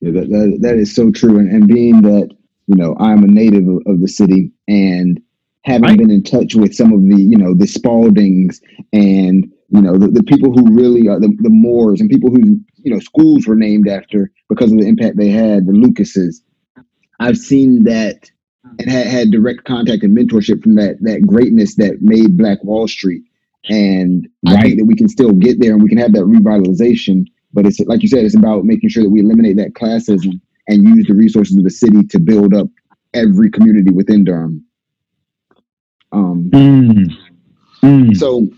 Yeah, 0.00 0.12
that 0.12 0.28
that, 0.28 0.58
that 0.60 0.76
is 0.76 0.94
so 0.94 1.10
true. 1.10 1.38
And, 1.38 1.50
and 1.50 1.66
being 1.66 2.02
that 2.02 2.30
you 2.66 2.76
know 2.76 2.96
I'm 2.98 3.24
a 3.24 3.26
native 3.26 3.68
of, 3.68 3.82
of 3.86 4.00
the 4.00 4.08
city 4.08 4.52
and 4.68 5.20
having 5.62 5.88
right. 5.88 5.98
been 5.98 6.10
in 6.10 6.22
touch 6.22 6.54
with 6.54 6.74
some 6.74 6.92
of 6.92 7.00
the 7.02 7.22
you 7.22 7.36
know 7.36 7.54
the 7.54 7.66
Spauldings 7.66 8.60
and 8.92 9.50
you 9.70 9.80
know 9.80 9.96
the, 9.96 10.08
the 10.08 10.22
people 10.22 10.52
who 10.52 10.72
really 10.72 11.08
are 11.08 11.20
the, 11.20 11.34
the 11.40 11.50
Moores 11.50 12.00
and 12.00 12.10
people 12.10 12.30
who 12.30 12.58
you 12.76 12.92
know 12.92 13.00
schools 13.00 13.46
were 13.46 13.56
named 13.56 13.88
after 13.88 14.30
because 14.48 14.72
of 14.72 14.78
the 14.78 14.86
impact 14.86 15.16
they 15.16 15.30
had 15.30 15.66
the 15.66 15.72
Lucases. 15.72 16.42
I've 17.20 17.38
seen 17.38 17.84
that 17.84 18.30
and 18.78 18.90
had, 18.90 19.06
had 19.06 19.30
direct 19.30 19.64
contact 19.64 20.02
and 20.02 20.16
mentorship 20.16 20.62
from 20.62 20.74
that 20.76 20.96
that 21.02 21.26
greatness 21.26 21.76
that 21.76 22.02
made 22.02 22.36
Black 22.36 22.62
Wall 22.64 22.88
Street. 22.88 23.22
And 23.68 24.28
right. 24.46 24.58
I 24.58 24.62
think 24.62 24.78
that 24.78 24.84
we 24.84 24.94
can 24.94 25.08
still 25.08 25.32
get 25.32 25.60
there 25.60 25.72
and 25.72 25.82
we 25.82 25.88
can 25.88 25.98
have 25.98 26.12
that 26.12 26.24
revitalization. 26.24 27.24
But 27.52 27.66
it's 27.66 27.80
like 27.80 28.02
you 28.02 28.08
said, 28.08 28.24
it's 28.24 28.36
about 28.36 28.64
making 28.64 28.90
sure 28.90 29.02
that 29.02 29.10
we 29.10 29.20
eliminate 29.20 29.56
that 29.56 29.72
classism 29.72 30.40
and 30.68 30.82
use 30.82 31.06
the 31.06 31.14
resources 31.14 31.56
of 31.56 31.64
the 31.64 31.70
city 31.70 32.04
to 32.04 32.18
build 32.18 32.54
up 32.54 32.68
every 33.14 33.50
community 33.50 33.90
within 33.90 34.24
Durham. 34.24 34.64
Um, 36.12 36.50
mm. 36.52 37.06
Mm. 37.82 38.16
So 38.16 38.48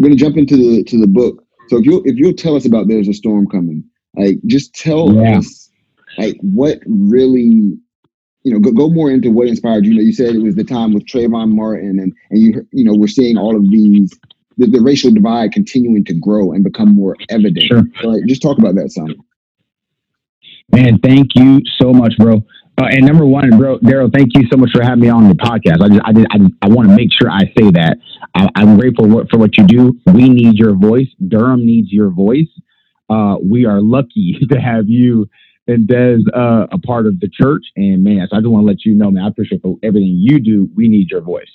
Going 0.00 0.12
to 0.12 0.18
jump 0.18 0.36
into 0.36 0.56
the 0.56 0.84
to 0.84 1.00
the 1.00 1.06
book. 1.06 1.42
So 1.68 1.78
if 1.78 1.86
you 1.86 2.02
if 2.04 2.16
you'll 2.16 2.34
tell 2.34 2.56
us 2.56 2.66
about 2.66 2.88
there's 2.88 3.08
a 3.08 3.14
storm 3.14 3.46
coming, 3.48 3.82
like 4.14 4.36
just 4.46 4.74
tell 4.74 5.12
yeah. 5.14 5.38
us 5.38 5.70
like 6.18 6.36
what 6.40 6.80
really 6.86 7.78
you 8.42 8.52
know 8.52 8.58
go, 8.58 8.72
go 8.72 8.88
more 8.88 9.10
into 9.10 9.30
what 9.30 9.48
inspired 9.48 9.84
you. 9.84 9.92
You 9.92 9.98
know, 9.98 10.04
you 10.04 10.12
said 10.12 10.34
it 10.34 10.42
was 10.42 10.54
the 10.54 10.64
time 10.64 10.92
with 10.92 11.06
Trayvon 11.06 11.50
Martin, 11.52 11.98
and 11.98 12.12
and 12.30 12.40
you 12.40 12.66
you 12.72 12.84
know 12.84 12.94
we're 12.94 13.08
seeing 13.08 13.36
all 13.38 13.56
of 13.56 13.62
these 13.70 14.12
the, 14.58 14.66
the 14.66 14.80
racial 14.80 15.10
divide 15.10 15.52
continuing 15.52 16.04
to 16.04 16.14
grow 16.14 16.52
and 16.52 16.64
become 16.64 16.94
more 16.94 17.16
evident. 17.28 17.66
Sure. 17.66 17.82
So, 18.00 18.08
like, 18.08 18.24
just 18.26 18.42
talk 18.42 18.58
about 18.58 18.74
that, 18.76 18.90
son. 18.90 19.14
Man, 20.72 20.98
thank 20.98 21.34
you 21.34 21.60
so 21.78 21.92
much, 21.92 22.16
bro. 22.18 22.44
Uh, 22.78 22.84
and 22.90 23.06
number 23.06 23.24
one, 23.24 23.56
bro, 23.56 23.78
Daryl, 23.78 24.12
thank 24.12 24.30
you 24.34 24.46
so 24.50 24.58
much 24.58 24.70
for 24.70 24.82
having 24.82 25.00
me 25.00 25.08
on 25.08 25.28
the 25.28 25.34
podcast. 25.34 25.82
I 25.82 25.88
just, 25.88 26.00
I, 26.04 26.12
just, 26.12 26.26
I, 26.30 26.66
I 26.66 26.68
want 26.68 26.88
to 26.90 26.94
make 26.94 27.08
sure 27.10 27.30
I 27.30 27.44
say 27.58 27.70
that 27.70 27.96
I, 28.34 28.48
am 28.56 28.78
grateful 28.78 29.06
for 29.30 29.38
what 29.38 29.56
you 29.56 29.66
do. 29.66 29.98
We 30.12 30.28
need 30.28 30.54
your 30.54 30.74
voice. 30.74 31.08
Durham 31.26 31.64
needs 31.64 31.90
your 31.90 32.10
voice. 32.10 32.48
Uh, 33.08 33.36
we 33.42 33.64
are 33.64 33.80
lucky 33.80 34.36
to 34.50 34.60
have 34.60 34.88
you 34.88 35.28
and 35.66 35.88
Des 35.88 36.18
uh, 36.34 36.66
a 36.70 36.78
part 36.78 37.06
of 37.06 37.18
the 37.18 37.28
church. 37.28 37.64
And 37.76 38.04
man, 38.04 38.26
so 38.30 38.36
I 38.36 38.40
just 38.40 38.50
want 38.50 38.64
to 38.64 38.66
let 38.66 38.84
you 38.84 38.94
know, 38.94 39.10
man, 39.10 39.24
I 39.24 39.28
appreciate 39.28 39.62
for 39.62 39.78
everything 39.82 40.18
you 40.20 40.38
do. 40.38 40.68
We 40.76 40.88
need 40.88 41.10
your 41.10 41.22
voice. 41.22 41.50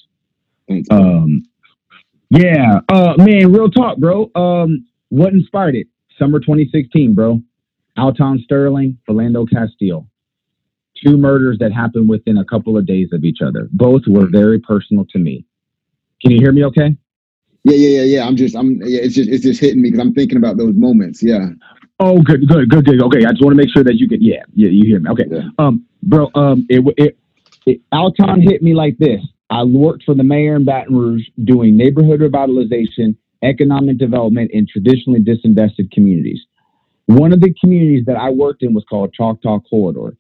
Thanks. 0.68 0.88
Um, 0.90 1.44
yeah, 2.30 2.80
uh, 2.90 3.14
man, 3.18 3.52
real 3.52 3.70
talk, 3.70 3.98
bro. 3.98 4.32
Um, 4.34 4.88
what 5.10 5.34
inspired 5.34 5.76
it? 5.76 5.88
Summer 6.18 6.40
2016, 6.40 7.14
bro. 7.14 7.42
Alton 7.98 8.42
Sterling, 8.44 8.98
Philando 9.08 9.46
Castile 9.48 10.08
two 11.06 11.18
murders 11.18 11.58
that 11.60 11.72
happened 11.72 12.10
within 12.10 12.38
a 12.38 12.46
couple 12.46 12.78
of 12.78 12.86
days 12.86 13.10
of 13.12 13.24
each 13.24 13.40
other. 13.46 13.68
Both 13.72 14.04
were 14.08 14.28
very 14.28 14.60
personal 14.60 15.06
to 15.12 15.20
me. 15.20 15.46
Can 16.22 16.32
you 16.32 16.40
hear 16.40 16.52
me 16.52 16.64
okay? 16.66 16.96
Yeah, 17.64 17.76
yeah, 17.76 18.00
yeah, 18.00 18.04
yeah. 18.04 18.28
I'm 18.28 18.36
just, 18.36 18.56
I'm, 18.56 18.76
yeah, 18.84 19.02
it's 19.02 19.16
just, 19.16 19.30
it's 19.30 19.44
just 19.44 19.60
hitting 19.60 19.82
me 19.82 19.92
because 19.92 20.06
I'm 20.06 20.14
thinking 20.14 20.38
about 20.38 20.58
those 20.58 20.76
moments. 20.76 21.22
Yeah. 21.22 21.50
Oh, 22.00 22.20
good, 22.22 22.48
good, 22.48 22.70
good, 22.70 22.86
good. 22.86 23.02
Okay, 23.04 23.26
I 23.26 23.32
just 23.32 23.44
want 23.44 23.52
to 23.52 23.56
make 23.64 23.70
sure 23.70 23.84
that 23.84 23.96
you 23.96 24.08
get, 24.08 24.22
yeah, 24.22 24.44
yeah, 24.54 24.70
you 24.70 24.86
hear 24.86 25.00
me. 25.00 25.10
Okay, 25.12 25.26
Yeah. 25.30 25.50
um, 25.60 25.86
bro, 26.02 26.30
um, 26.34 26.66
it, 26.70 26.84
it, 26.98 27.18
it, 27.68 27.82
Alton 27.92 28.42
hit 28.42 28.64
me 28.64 28.74
like 28.74 28.98
this. 28.98 29.22
I 29.52 29.64
worked 29.64 30.04
for 30.04 30.16
the 30.16 30.24
mayor 30.24 30.56
in 30.56 30.66
Baton 30.66 30.96
Rouge 30.96 31.28
doing 31.44 31.78
neighborhood 31.78 32.22
revitalization, 32.22 33.16
economic 33.44 33.98
development 33.98 34.50
in 34.52 34.66
traditionally 34.66 35.20
disinvested 35.20 35.92
communities. 35.92 36.40
One 37.06 37.34
of 37.34 37.42
the 37.42 37.54
communities 37.60 38.06
that 38.06 38.16
I 38.16 38.30
worked 38.30 38.64
in 38.64 38.74
was 38.74 38.86
called 38.90 39.14
Choctaw 39.14 39.60
Corridor. 39.70 40.16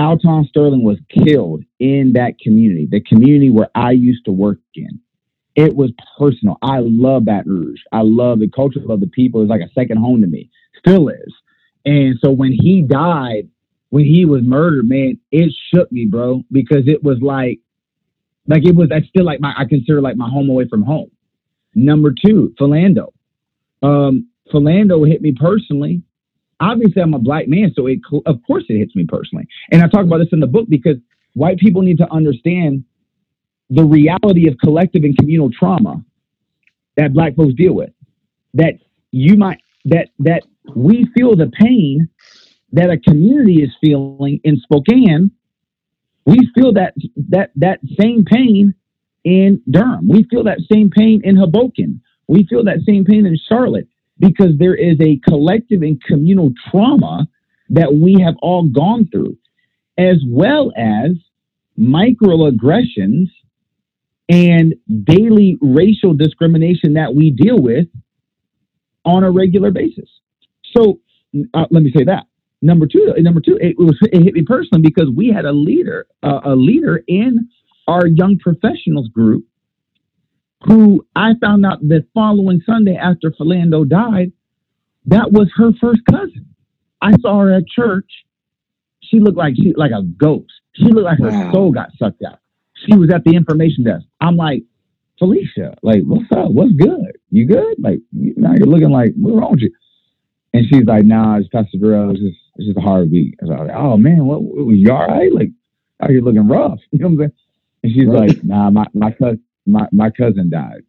Alton 0.00 0.46
Sterling 0.48 0.82
was 0.82 0.98
killed 1.10 1.64
in 1.78 2.12
that 2.14 2.38
community, 2.38 2.88
the 2.90 3.00
community 3.00 3.50
where 3.50 3.68
I 3.74 3.90
used 3.90 4.24
to 4.24 4.32
work 4.32 4.58
in. 4.74 5.00
It 5.56 5.74
was 5.76 5.90
personal. 6.18 6.56
I 6.62 6.78
love 6.80 7.26
Baton 7.26 7.52
Rouge. 7.52 7.80
I 7.92 8.00
love 8.02 8.38
the 8.38 8.48
culture 8.48 8.80
of 8.88 9.00
the 9.00 9.08
people. 9.08 9.42
It's 9.42 9.50
like 9.50 9.60
a 9.60 9.72
second 9.74 9.98
home 9.98 10.22
to 10.22 10.26
me. 10.26 10.48
Still 10.78 11.08
is. 11.08 11.34
And 11.84 12.18
so 12.22 12.30
when 12.30 12.52
he 12.52 12.82
died, 12.82 13.48
when 13.90 14.04
he 14.04 14.24
was 14.24 14.42
murdered, 14.42 14.88
man, 14.88 15.18
it 15.30 15.52
shook 15.74 15.90
me, 15.92 16.06
bro, 16.06 16.44
because 16.50 16.86
it 16.86 17.02
was 17.02 17.18
like, 17.20 17.60
like 18.46 18.66
it 18.66 18.74
was. 18.74 18.88
That's 18.88 19.06
still 19.08 19.24
like 19.24 19.40
my. 19.40 19.52
I 19.56 19.64
consider 19.64 20.00
like 20.00 20.16
my 20.16 20.28
home 20.28 20.48
away 20.48 20.66
from 20.68 20.82
home. 20.82 21.10
Number 21.74 22.12
two, 22.12 22.54
Philando. 22.58 23.12
Um, 23.82 24.28
Philando 24.52 25.06
hit 25.06 25.20
me 25.20 25.34
personally. 25.38 26.02
Obviously, 26.60 27.00
I'm 27.00 27.14
a 27.14 27.18
black 27.18 27.48
man, 27.48 27.72
so 27.74 27.86
it 27.86 28.00
of 28.26 28.36
course 28.46 28.64
it 28.68 28.78
hits 28.78 28.94
me 28.94 29.06
personally. 29.06 29.48
And 29.72 29.82
I 29.82 29.88
talk 29.88 30.04
about 30.04 30.18
this 30.18 30.28
in 30.32 30.40
the 30.40 30.46
book 30.46 30.66
because 30.68 30.96
white 31.34 31.58
people 31.58 31.82
need 31.82 31.98
to 31.98 32.12
understand 32.12 32.84
the 33.70 33.84
reality 33.84 34.48
of 34.48 34.58
collective 34.58 35.04
and 35.04 35.16
communal 35.16 35.50
trauma 35.50 36.04
that 36.96 37.14
black 37.14 37.34
folks 37.34 37.54
deal 37.54 37.74
with. 37.74 37.90
That 38.54 38.74
you 39.10 39.36
might 39.36 39.60
that 39.86 40.08
that 40.18 40.42
we 40.74 41.08
feel 41.16 41.34
the 41.34 41.50
pain 41.58 42.08
that 42.72 42.90
a 42.90 42.98
community 42.98 43.62
is 43.62 43.70
feeling 43.80 44.40
in 44.44 44.58
Spokane. 44.60 45.30
We 46.26 46.38
feel 46.54 46.72
that 46.74 46.94
that 47.30 47.52
that 47.56 47.80
same 47.98 48.24
pain 48.24 48.74
in 49.24 49.62
Durham. 49.70 50.08
We 50.08 50.24
feel 50.30 50.44
that 50.44 50.58
same 50.70 50.90
pain 50.90 51.22
in 51.24 51.36
Hoboken. 51.36 52.02
We 52.28 52.46
feel 52.48 52.64
that 52.64 52.80
same 52.86 53.04
pain 53.04 53.24
in 53.24 53.38
Charlotte 53.48 53.88
because 54.20 54.58
there 54.58 54.74
is 54.74 54.96
a 55.00 55.18
collective 55.28 55.82
and 55.82 56.00
communal 56.04 56.52
trauma 56.70 57.26
that 57.70 57.94
we 57.94 58.20
have 58.24 58.34
all 58.42 58.68
gone 58.68 59.08
through, 59.10 59.36
as 59.98 60.16
well 60.26 60.72
as 60.76 61.12
microaggressions 61.78 63.26
and 64.28 64.74
daily 65.04 65.56
racial 65.60 66.14
discrimination 66.14 66.94
that 66.94 67.14
we 67.14 67.30
deal 67.30 67.60
with 67.60 67.86
on 69.04 69.24
a 69.24 69.30
regular 69.30 69.70
basis. 69.70 70.08
So 70.76 71.00
uh, 71.54 71.64
let 71.70 71.82
me 71.82 71.92
say 71.96 72.04
that. 72.04 72.26
Number 72.62 72.86
two, 72.86 73.14
number 73.18 73.40
two, 73.40 73.58
it 73.60 73.78
was 73.78 73.98
it 74.12 74.22
hit 74.22 74.34
me 74.34 74.42
personally 74.46 74.82
because 74.82 75.08
we 75.16 75.32
had 75.34 75.46
a 75.46 75.52
leader, 75.52 76.06
uh, 76.22 76.40
a 76.44 76.54
leader 76.54 77.02
in 77.08 77.48
our 77.88 78.06
young 78.06 78.38
professionals 78.38 79.08
group, 79.08 79.44
who 80.66 81.06
I 81.16 81.32
found 81.40 81.66
out 81.66 81.80
the 81.82 82.06
following 82.14 82.62
Sunday 82.66 82.96
after 82.96 83.30
Philando 83.32 83.88
died, 83.88 84.32
that 85.06 85.32
was 85.32 85.48
her 85.56 85.72
first 85.80 86.00
cousin. 86.10 86.54
I 87.02 87.12
saw 87.20 87.40
her 87.40 87.54
at 87.54 87.68
church. 87.68 88.10
She 89.02 89.20
looked 89.20 89.38
like 89.38 89.54
she 89.56 89.74
like 89.76 89.92
a 89.92 90.02
ghost. 90.02 90.52
She 90.76 90.84
looked 90.84 91.06
like 91.06 91.20
her 91.20 91.32
Wow. 91.32 91.52
soul 91.52 91.72
got 91.72 91.90
sucked 91.98 92.22
out. 92.24 92.40
She 92.86 92.96
was 92.96 93.10
at 93.12 93.24
the 93.24 93.36
information 93.36 93.84
desk. 93.84 94.04
I'm 94.20 94.36
like, 94.36 94.64
Felicia, 95.18 95.74
like, 95.82 96.02
what's 96.04 96.30
up? 96.32 96.52
What's 96.52 96.72
good? 96.72 97.18
You 97.30 97.46
good? 97.46 97.76
Like, 97.78 98.00
you, 98.12 98.34
now 98.36 98.54
you're 98.58 98.66
looking 98.68 98.90
like, 98.90 99.12
what's 99.16 99.36
wrong 99.36 99.52
with 99.52 99.60
you? 99.62 99.72
And 100.54 100.66
she's 100.68 100.84
like, 100.86 101.04
nah, 101.04 101.38
it's 101.38 101.48
Pastor 101.48 101.78
Darrell. 101.78 102.10
It's 102.12 102.20
just, 102.20 102.38
it's 102.56 102.66
just 102.68 102.78
a 102.78 102.82
hard 102.82 103.10
week. 103.10 103.36
I 103.42 103.46
was 103.46 103.68
like, 103.68 103.76
oh 103.76 103.96
man, 103.98 104.26
what, 104.26 104.40
you 104.76 104.92
all 104.92 105.06
right? 105.08 105.32
Like, 105.32 105.50
out 106.02 106.10
you 106.12 106.22
looking 106.22 106.48
rough. 106.48 106.80
You 106.92 107.00
know 107.00 107.08
what 107.08 107.12
I'm 107.12 107.18
saying? 107.20 107.32
And 107.84 107.92
she's 107.94 108.12
Right. 108.12 108.20
like, 108.20 108.44
nah, 108.44 108.70
my, 108.70 108.86
my 108.94 109.12
cousin, 109.12 109.42
my, 109.66 109.86
my 109.92 110.10
cousin 110.10 110.50
died. 110.50 110.82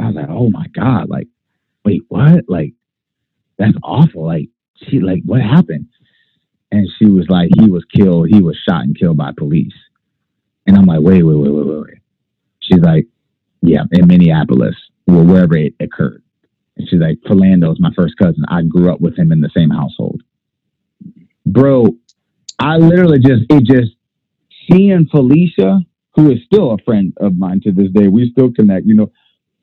I 0.00 0.06
was 0.06 0.14
like, 0.14 0.28
oh 0.28 0.50
my 0.50 0.66
God. 0.68 1.08
Like, 1.08 1.28
wait, 1.84 2.02
what? 2.08 2.44
Like, 2.48 2.74
that's 3.58 3.76
awful. 3.82 4.26
Like, 4.26 4.48
she, 4.76 5.00
like, 5.00 5.22
what 5.24 5.40
happened? 5.40 5.88
And 6.70 6.88
she 6.98 7.06
was 7.06 7.26
like, 7.28 7.50
he 7.58 7.68
was 7.68 7.84
killed. 7.92 8.28
He 8.28 8.40
was 8.40 8.56
shot 8.68 8.82
and 8.82 8.98
killed 8.98 9.16
by 9.16 9.32
police. 9.36 9.74
And 10.66 10.76
I'm 10.76 10.84
like, 10.84 11.00
wait, 11.00 11.22
wait, 11.22 11.34
wait, 11.34 11.50
wait, 11.50 11.66
wait, 11.66 11.80
wait. 11.86 11.98
She's 12.60 12.80
like, 12.80 13.06
yeah, 13.62 13.84
in 13.92 14.06
Minneapolis, 14.06 14.76
or 15.06 15.24
wherever 15.24 15.56
it 15.56 15.74
occurred. 15.80 16.22
And 16.76 16.88
she's 16.88 17.00
like, 17.00 17.18
Philando's 17.26 17.80
my 17.80 17.90
first 17.96 18.16
cousin. 18.18 18.44
I 18.48 18.62
grew 18.62 18.92
up 18.92 19.00
with 19.00 19.18
him 19.18 19.32
in 19.32 19.40
the 19.40 19.50
same 19.56 19.70
household. 19.70 20.22
Bro, 21.46 21.96
I 22.58 22.76
literally 22.76 23.18
just, 23.18 23.44
it 23.50 23.64
just, 23.64 23.92
seeing 24.70 25.06
Felicia, 25.10 25.80
who 26.18 26.32
is 26.32 26.38
still 26.44 26.72
a 26.72 26.78
friend 26.78 27.12
of 27.18 27.38
mine 27.38 27.60
to 27.60 27.70
this 27.70 27.92
day, 27.92 28.08
we 28.08 28.28
still 28.32 28.52
connect, 28.52 28.86
you 28.86 28.94
know, 28.94 29.12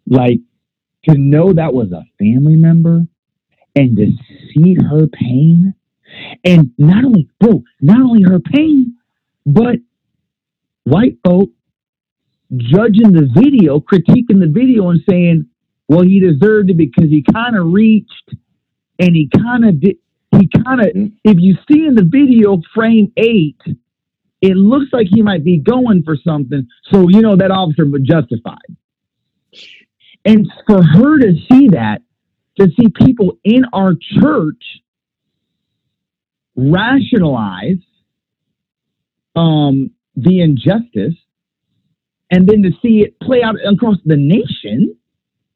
like 0.08 0.40
to 1.04 1.18
know 1.18 1.52
that 1.52 1.74
was 1.74 1.92
a 1.92 2.02
family 2.18 2.56
member 2.56 3.06
and 3.76 3.98
to 3.98 4.10
see 4.54 4.74
her 4.76 5.06
pain 5.08 5.74
and 6.46 6.72
not 6.78 7.04
only, 7.04 7.28
bro, 7.42 7.62
not 7.82 8.00
only 8.00 8.24
her 8.24 8.40
pain, 8.40 8.96
but 9.46 9.76
white 10.86 11.18
folk 11.26 11.50
judging 12.56 13.12
the 13.12 13.28
video, 13.36 13.82
critiquing 13.82 14.40
the 14.40 14.50
video 14.50 14.92
and 14.92 15.02
saying, 15.10 15.46
well, 15.90 16.04
he 16.04 16.22
deserved 16.22 16.70
it 16.70 16.78
because 16.78 17.10
he 17.10 17.22
kind 17.34 17.58
of 17.58 17.74
reached 17.74 18.30
and 19.00 19.14
he 19.14 19.30
kind 19.36 19.66
of 19.66 19.82
did, 19.82 19.98
he 20.40 20.48
kind 20.48 20.80
of, 20.80 20.88
Mhm. 20.88 21.12
if 21.26 21.38
you 21.38 21.58
see 21.70 21.86
in 21.86 21.96
the 21.96 22.04
video 22.04 22.62
frame 22.74 23.12
eight, 23.18 23.60
it 24.46 24.56
looks 24.56 24.86
like 24.94 25.08
he 25.10 25.24
might 25.24 25.44
be 25.44 25.58
going 25.58 26.04
for 26.04 26.16
something. 26.16 26.68
So, 26.92 27.10
you 27.10 27.22
know, 27.22 27.36
that 27.36 27.50
officer 27.50 27.86
was 27.86 28.02
justified. 28.04 28.58
And 30.24 30.48
for 30.68 30.84
her 30.84 31.20
to 31.20 31.34
see 31.52 31.70
that, 31.70 32.02
to 32.60 32.68
see 32.80 32.90
people 32.90 33.38
in 33.44 33.66
our 33.74 33.94
church 34.22 34.64
rationalize 36.56 37.84
um, 39.36 39.92
the 40.16 40.42
injustice 40.42 41.16
and 42.32 42.48
then 42.48 42.62
to 42.64 42.72
see 42.82 43.02
it 43.02 43.20
play 43.20 43.42
out 43.44 43.56
across 43.66 43.98
the 44.06 44.16
nation, 44.16 44.96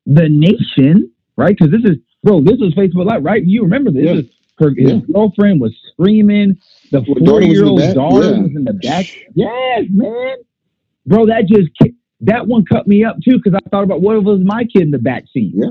the 0.06 0.28
nation, 0.30 1.12
right? 1.38 1.56
Because 1.58 1.72
this 1.72 1.90
is, 1.90 1.98
bro, 2.24 2.42
this 2.42 2.58
is 2.60 2.74
Facebook 2.74 3.06
Live, 3.06 3.24
right? 3.24 3.44
You 3.44 3.64
remember 3.64 3.92
this? 3.92 4.04
Yeah. 4.04 4.14
Is 4.14 4.26
her 4.60 4.74
Yeah. 4.78 4.96
his 4.96 5.06
girlfriend 5.08 5.60
was 5.62 5.76
screaming. 5.92 6.58
The 6.92 7.02
Well, 7.02 7.16
daughter 7.16 7.48
was 7.48 7.60
in 7.60 7.76
the 7.76 7.82
four-year-old 7.82 7.96
daughter 7.96 8.36
yeah. 8.36 8.42
was 8.42 8.56
in 8.56 8.64
the 8.66 8.74
back. 8.74 9.06
Yes, 9.36 9.86
man, 9.92 10.36
bro. 11.06 11.26
That 11.26 11.48
just 11.48 11.70
that 12.22 12.48
one 12.48 12.66
cut 12.66 12.88
me 12.88 13.04
up 13.04 13.16
too 13.24 13.38
because 13.38 13.54
I 13.56 13.70
thought 13.70 13.84
about 13.84 14.02
what 14.02 14.16
if 14.18 14.22
it 14.22 14.26
was 14.26 14.42
my 14.44 14.66
kid 14.66 14.84
in 14.84 14.92
the 14.92 15.00
back 15.00 15.26
seat. 15.32 15.54
Yeah. 15.56 15.70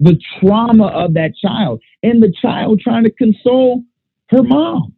The 0.00 0.18
trauma 0.40 0.86
of 0.86 1.14
that 1.14 1.32
child 1.36 1.80
and 2.02 2.22
the 2.22 2.32
child 2.42 2.80
trying 2.80 3.04
to 3.04 3.10
console 3.10 3.84
her 4.30 4.42
mom. 4.42 4.94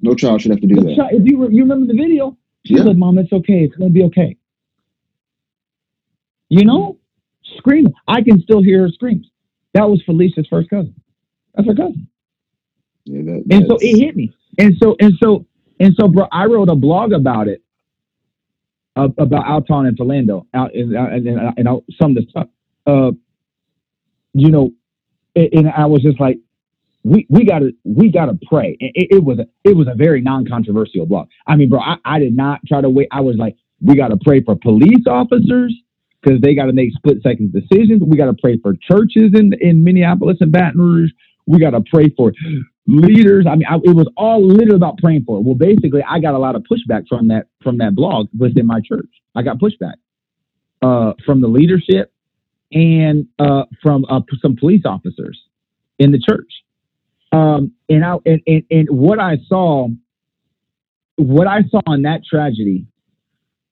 No 0.00 0.14
child 0.14 0.40
should 0.40 0.52
have 0.52 0.60
to 0.60 0.66
do 0.66 0.76
The 0.76 0.80
that. 0.82 0.96
child, 0.96 1.10
if 1.12 1.26
you 1.26 1.44
re- 1.46 1.54
you 1.54 1.62
remember 1.62 1.86
the 1.86 1.98
video, 1.98 2.36
she 2.64 2.74
Yeah. 2.74 2.84
said, 2.84 2.96
"Mom, 2.98 3.18
it's 3.18 3.32
okay. 3.32 3.64
It's 3.64 3.74
gonna 3.76 3.90
be 3.90 4.02
okay." 4.04 4.36
You 6.48 6.64
know, 6.64 6.96
screaming. 7.58 7.92
I 8.06 8.22
can 8.22 8.40
still 8.40 8.62
hear 8.62 8.82
her 8.82 8.88
screams. 8.88 9.28
That 9.74 9.88
was 9.90 10.02
Felicia's 10.02 10.46
first 10.48 10.70
cousin. 10.70 10.94
That's 11.58 11.68
her 11.68 11.76
cousin. 11.76 12.08
Yeah, 13.06 13.22
that, 13.24 13.44
And 13.50 13.66
so 13.68 13.78
it 13.80 13.98
hit 13.98 14.16
me. 14.16 14.32
And 14.58 14.76
so 14.82 14.96
and 15.00 15.14
so 15.22 15.46
and 15.80 15.94
so, 15.98 16.08
bro, 16.08 16.26
I 16.32 16.46
wrote 16.46 16.68
a 16.70 16.76
blog 16.76 17.12
about 17.12 17.48
it, 17.48 17.62
uh, 18.96 19.08
about 19.18 19.46
Alton 19.46 19.86
and 19.86 19.98
Philando, 19.98 20.46
out 20.54 20.74
and 20.74 20.94
and, 20.96 21.28
and, 21.28 21.54
and 21.58 21.68
I'll 21.68 21.84
sum 22.00 22.14
this 22.14 22.26
up. 22.36 22.50
Uh, 22.86 23.12
you 24.34 24.50
know, 24.50 24.72
and, 25.36 25.48
and 25.52 25.68
I 25.68 25.86
was 25.86 26.02
just 26.02 26.20
like, 26.20 26.38
we 27.04 27.26
we 27.30 27.44
gotta 27.44 27.72
we 27.84 28.10
gotta 28.10 28.38
pray. 28.48 28.76
And 28.80 28.90
It, 28.94 29.16
it 29.16 29.24
was 29.24 29.38
a 29.38 29.46
it 29.64 29.76
was 29.76 29.88
a 29.88 29.94
very 29.94 30.20
non-controversial 30.20 31.06
blog. 31.06 31.28
I 31.46 31.56
mean, 31.56 31.70
bro, 31.70 31.80
I, 31.80 31.96
I 32.04 32.18
did 32.20 32.36
not 32.36 32.60
try 32.66 32.80
to 32.80 32.90
wait. 32.90 33.08
I 33.12 33.20
was 33.20 33.36
like, 33.36 33.56
we 33.80 33.96
gotta 33.96 34.18
pray 34.24 34.42
for 34.42 34.56
police 34.56 35.06
officers 35.08 35.74
because 36.22 36.40
they 36.40 36.54
gotta 36.54 36.72
make 36.72 36.92
split 36.92 37.18
second 37.22 37.52
decisions. 37.52 38.02
We 38.04 38.16
gotta 38.16 38.36
pray 38.40 38.58
for 38.58 38.74
churches 38.74 39.32
in 39.34 39.52
in 39.60 39.84
Minneapolis 39.84 40.38
and 40.40 40.52
Baton 40.52 40.80
Rouge. 40.80 41.10
We 41.48 41.58
gotta 41.58 41.82
pray 41.90 42.10
for 42.16 42.32
leaders. 42.86 43.46
I 43.48 43.54
mean, 43.54 43.66
I, 43.68 43.76
it 43.76 43.94
was 43.94 44.08
all 44.16 44.44
literally 44.46 44.76
about 44.76 44.98
praying 44.98 45.24
for 45.24 45.38
it. 45.38 45.42
Well, 45.42 45.54
basically, 45.54 46.02
I 46.08 46.18
got 46.18 46.34
a 46.34 46.38
lot 46.38 46.56
of 46.56 46.64
pushback 46.70 47.06
from 47.08 47.28
that 47.28 47.46
from 47.62 47.78
that 47.78 47.94
blog 47.94 48.28
within 48.38 48.66
my 48.66 48.80
church. 48.80 49.10
I 49.34 49.42
got 49.42 49.58
pushback 49.58 49.94
uh, 50.82 51.12
from 51.24 51.40
the 51.40 51.48
leadership 51.48 52.12
and 52.72 53.26
uh, 53.38 53.64
from 53.82 54.04
uh, 54.10 54.20
some 54.42 54.56
police 54.56 54.82
officers 54.84 55.40
in 55.98 56.12
the 56.12 56.18
church. 56.18 56.52
Um, 57.32 57.72
and 57.88 58.04
I 58.04 58.16
and, 58.24 58.40
and 58.46 58.64
and 58.70 58.88
what 58.90 59.18
I 59.18 59.38
saw, 59.46 59.88
what 61.16 61.46
I 61.46 61.62
saw 61.70 61.80
in 61.92 62.02
that 62.02 62.22
tragedy, 62.28 62.86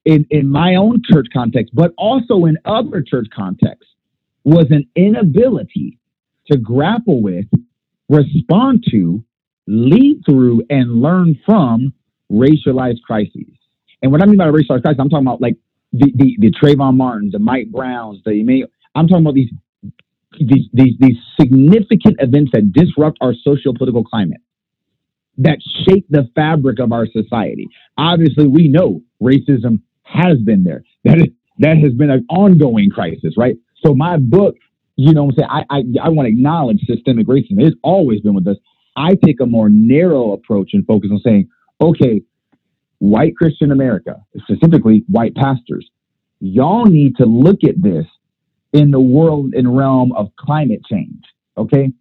in, 0.05 0.27
in 0.31 0.49
my 0.49 0.77
own 0.77 1.03
church 1.11 1.27
context, 1.33 1.75
but 1.75 1.93
also 1.97 2.45
in 2.45 2.59
other 2.65 3.03
church 3.03 3.29
contexts, 3.35 3.91
was 4.45 4.67
an 4.71 4.87
inability 4.95 5.99
to 6.51 6.59
grapple 6.59 7.23
with, 7.23 7.47
respond 8.09 8.85
to, 8.91 9.23
lead 9.67 10.23
through, 10.25 10.63
and 10.71 11.01
learn 11.01 11.39
from 11.45 11.93
racialized 12.31 13.03
crises. 13.03 13.53
And 14.03 14.13
what 14.13 14.23
I 14.23 14.27
mean 14.27 14.37
by 14.37 14.47
racialized 14.47 14.83
crisis, 14.83 14.99
I'm 15.01 15.09
talking 15.09 15.27
about 15.27 15.41
like 15.41 15.57
the 15.93 16.13
the, 16.15 16.37
the 16.39 16.53
Trayvon 16.53 16.97
Martins, 16.97 17.33
the 17.33 17.39
Mike 17.39 17.71
Browns, 17.71 18.21
the 18.25 18.67
I'm 18.95 19.09
talking 19.09 19.25
about 19.25 19.35
these 19.35 19.51
these 20.39 20.69
these 20.73 20.95
these 20.99 21.17
significant 21.41 22.17
events 22.19 22.51
that 22.53 22.73
disrupt 22.73 23.19
our 23.21 23.35
socio-political 23.43 24.05
climate 24.05 24.41
that 25.39 25.59
shape 25.87 26.07
the 26.09 26.29
fabric 26.35 26.79
of 26.79 26.93
our 26.93 27.07
society. 27.07 27.69
Obviously, 27.99 28.47
we 28.47 28.69
know 28.69 29.03
racism 29.23 29.81
has 30.03 30.39
been 30.45 30.65
there. 30.65 30.83
That 31.05 31.19
is, 31.19 31.29
that 31.59 31.77
has 31.79 31.93
been 31.93 32.11
an 32.11 32.27
ongoing 32.31 32.91
crisis, 32.91 33.35
right? 33.37 33.57
So 33.85 33.95
my 33.95 34.17
book, 34.17 34.57
you 34.97 35.13
know, 35.13 35.25
what 35.25 35.35
I'm 35.39 35.49
saying 35.51 35.67
I 35.71 35.77
I, 35.79 36.07
I 36.07 36.09
want 36.11 36.27
to 36.27 36.33
acknowledge 36.33 36.81
systemic 36.87 37.27
racism. 37.27 37.61
It's 37.61 37.77
always 37.83 38.21
been 38.21 38.35
with 38.35 38.47
us. 38.49 38.57
I 38.97 39.15
take 39.15 39.41
a 39.41 39.47
more 39.47 39.69
narrow 39.69 40.33
approach 40.33 40.71
and 40.73 40.87
focus 40.87 41.11
on 41.13 41.21
saying, 41.25 41.49
okay, 41.81 42.23
white 42.99 43.37
Christian 43.37 43.71
America, 43.73 44.17
specifically 44.49 45.05
white 45.09 45.35
pastors, 45.35 45.89
y'all 46.41 46.87
need 46.87 47.17
to 47.17 47.27
look 47.27 47.59
at 47.65 47.81
this 47.83 48.07
in 48.73 48.91
the 48.91 49.01
world 49.01 49.55
and 49.55 49.77
realm 49.77 50.13
of 50.13 50.29
climate 50.39 50.81
change. 50.91 51.23
Okay, 51.59 51.93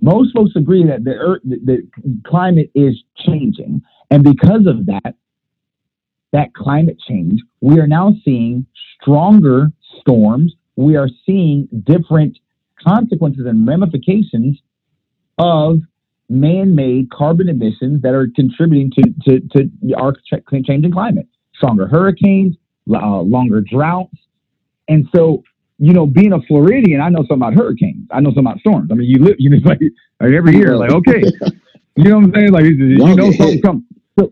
most 0.00 0.34
folks 0.34 0.52
agree 0.56 0.84
that 0.86 1.04
the 1.04 1.14
earth, 1.14 1.42
the, 1.44 1.58
the 1.64 1.88
climate 2.26 2.70
is 2.74 3.00
changing, 3.26 3.82
and 4.10 4.24
because 4.24 4.66
of 4.66 4.86
that, 4.86 5.14
that 6.32 6.54
climate 6.54 6.98
change, 7.08 7.40
we 7.60 7.78
are 7.80 7.86
now 7.86 8.14
seeing 8.24 8.66
stronger 9.00 9.72
storms. 10.00 10.54
We 10.80 10.96
are 10.96 11.08
seeing 11.26 11.68
different 11.84 12.38
consequences 12.82 13.46
and 13.46 13.66
ramifications 13.66 14.58
of 15.38 15.80
man-made 16.28 17.10
carbon 17.10 17.48
emissions 17.48 18.02
that 18.02 18.14
are 18.14 18.28
contributing 18.34 18.90
to, 18.92 19.40
to, 19.40 19.40
to 19.56 19.94
our 19.94 20.14
changing 20.66 20.92
climate. 20.92 21.26
Stronger 21.54 21.86
hurricanes, 21.86 22.56
uh, 22.90 23.20
longer 23.20 23.60
droughts. 23.60 24.16
And 24.88 25.08
so 25.14 25.42
you 25.82 25.94
know, 25.94 26.06
being 26.06 26.34
a 26.34 26.40
Floridian, 26.42 27.00
I 27.00 27.08
know 27.08 27.20
something 27.20 27.36
about 27.38 27.54
hurricanes. 27.54 28.06
I 28.10 28.20
know 28.20 28.28
something 28.30 28.46
about 28.46 28.60
storms. 28.60 28.90
I 28.92 28.94
mean, 28.94 29.08
you 29.08 29.18
live, 29.18 29.36
you 29.38 29.48
know, 29.48 29.56
like, 29.64 29.80
like 30.20 30.32
every 30.32 30.54
year, 30.54 30.76
like, 30.76 30.90
okay, 30.92 31.22
you 31.96 32.04
know 32.04 32.16
what 32.16 32.24
I'm 32.26 32.34
saying? 32.34 32.52
Like, 32.52 32.64
you 32.64 32.98
know, 33.16 33.32
something 33.32 33.62
coming. 33.62 33.84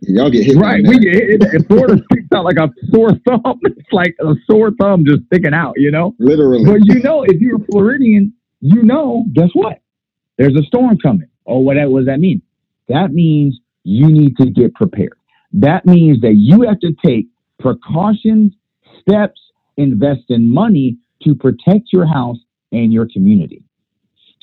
Y'all 0.02 0.30
get 0.30 0.44
hit. 0.44 0.56
Right. 0.56 0.84
We 0.86 0.98
get 0.98 1.14
hit. 1.14 1.42
And 1.42 1.66
Florida 1.66 2.02
sticks 2.12 2.28
out 2.34 2.44
like 2.44 2.56
a 2.56 2.68
sore 2.92 3.12
thumb. 3.26 3.60
It's 3.64 3.92
like 3.92 4.14
a 4.20 4.34
sore 4.50 4.72
thumb 4.80 5.04
just 5.06 5.24
sticking 5.26 5.54
out, 5.54 5.74
you 5.76 5.90
know? 5.90 6.14
Literally. 6.18 6.64
But 6.64 6.84
you 6.84 7.00
know, 7.00 7.22
if 7.22 7.40
you're 7.40 7.56
a 7.56 7.64
Floridian, 7.70 8.32
you 8.60 8.82
know, 8.82 9.24
guess 9.32 9.50
what? 9.54 9.80
There's 10.36 10.54
a 10.56 10.62
storm 10.64 10.98
coming. 10.98 11.28
Oh, 11.46 11.58
what, 11.58 11.76
what 11.90 12.00
does 12.00 12.06
that 12.06 12.20
mean? 12.20 12.42
That 12.88 13.12
means 13.12 13.58
you 13.84 14.08
need 14.08 14.36
to 14.36 14.50
get 14.50 14.74
prepared. 14.74 15.18
That 15.52 15.86
means 15.86 16.20
that 16.20 16.34
you 16.34 16.62
have 16.62 16.80
to 16.80 16.92
take 17.04 17.26
precautions, 17.58 18.52
steps, 19.00 19.40
invest 19.76 20.24
in 20.28 20.52
money 20.52 20.98
to 21.22 21.34
protect 21.34 21.92
your 21.92 22.06
house 22.06 22.38
and 22.72 22.92
your 22.92 23.08
community. 23.10 23.62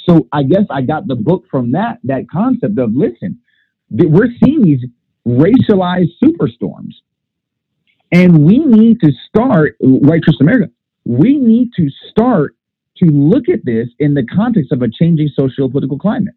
So 0.07 0.27
I 0.31 0.43
guess 0.43 0.63
I 0.69 0.81
got 0.81 1.07
the 1.07 1.15
book 1.15 1.45
from 1.49 1.71
that 1.71 1.99
that 2.03 2.29
concept 2.29 2.77
of 2.77 2.91
listen, 2.93 3.39
we're 3.89 4.29
seeing 4.43 4.61
these 4.61 4.81
racialized 5.27 6.11
superstorms, 6.23 6.93
and 8.11 8.45
we 8.45 8.59
need 8.59 8.99
to 9.01 9.11
start 9.27 9.75
white 9.79 10.23
Christian 10.23 10.47
America. 10.47 10.71
We 11.05 11.37
need 11.37 11.69
to 11.77 11.89
start 12.09 12.55
to 12.97 13.05
look 13.05 13.49
at 13.49 13.65
this 13.65 13.87
in 13.99 14.13
the 14.13 14.25
context 14.25 14.71
of 14.71 14.81
a 14.81 14.89
changing 14.89 15.29
socio-political 15.35 15.99
climate. 15.99 16.33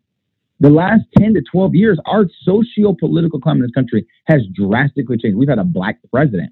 The 0.61 0.71
last 0.71 1.03
10 1.19 1.35
to 1.35 1.43
12 1.53 1.75
years, 1.75 1.99
our 2.07 2.27
socio-political 2.43 3.41
climate 3.41 3.61
in 3.61 3.67
this 3.67 3.75
country 3.75 4.07
has 4.25 4.43
drastically 4.55 5.17
changed. 5.17 5.39
We've 5.39 5.49
had 5.49 5.61
a 5.61 5.65
black 5.65 5.99
president. 6.11 6.51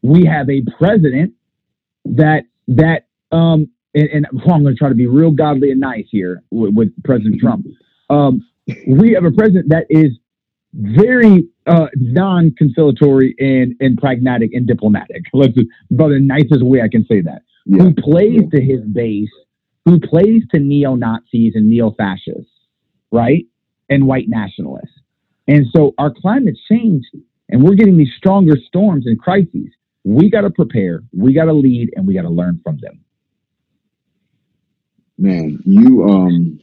We 0.00 0.24
have 0.24 0.48
a 0.48 0.62
president 0.78 1.34
that 2.04 2.44
that 2.68 3.06
um 3.30 3.68
and, 3.94 4.08
and 4.08 4.26
I'm 4.32 4.62
going 4.62 4.74
to 4.74 4.74
try 4.74 4.88
to 4.88 4.94
be 4.94 5.06
real 5.06 5.30
godly 5.30 5.70
and 5.70 5.80
nice 5.80 6.06
here 6.10 6.42
with, 6.50 6.74
with 6.74 7.02
President 7.04 7.40
Trump. 7.40 7.66
Um, 8.08 8.46
we 8.86 9.12
have 9.12 9.24
a 9.24 9.30
president 9.30 9.68
that 9.68 9.86
is 9.90 10.12
very 10.74 11.46
uh, 11.66 11.88
non-conciliatory 11.96 13.34
and, 13.38 13.74
and 13.80 13.98
pragmatic 13.98 14.52
and 14.54 14.66
diplomatic. 14.66 15.22
Let's 15.32 15.56
about 15.90 16.08
the 16.08 16.20
nicest 16.20 16.62
way 16.62 16.80
I 16.80 16.88
can 16.88 17.04
say 17.06 17.20
that. 17.20 17.42
Yeah. 17.66 17.82
Who 17.82 17.94
plays 17.94 18.42
yeah. 18.42 18.58
to 18.58 18.64
his 18.64 18.80
base? 18.80 19.30
Who 19.84 20.00
plays 20.00 20.42
to 20.52 20.60
neo 20.60 20.94
Nazis 20.94 21.54
and 21.54 21.68
neo 21.68 21.90
fascists, 21.92 22.52
right? 23.10 23.44
And 23.90 24.06
white 24.06 24.28
nationalists. 24.28 24.98
And 25.48 25.66
so 25.74 25.92
our 25.98 26.12
climate's 26.12 26.60
changed, 26.68 27.08
and 27.48 27.62
we're 27.62 27.74
getting 27.74 27.96
these 27.96 28.12
stronger 28.16 28.56
storms 28.56 29.06
and 29.06 29.18
crises. 29.18 29.68
We 30.04 30.30
got 30.30 30.42
to 30.42 30.50
prepare, 30.50 31.02
we 31.12 31.34
got 31.34 31.44
to 31.46 31.52
lead, 31.52 31.90
and 31.96 32.06
we 32.06 32.14
got 32.14 32.22
to 32.22 32.30
learn 32.30 32.60
from 32.64 32.78
them. 32.80 33.00
Man, 35.18 35.60
you 35.64 36.04
um, 36.04 36.60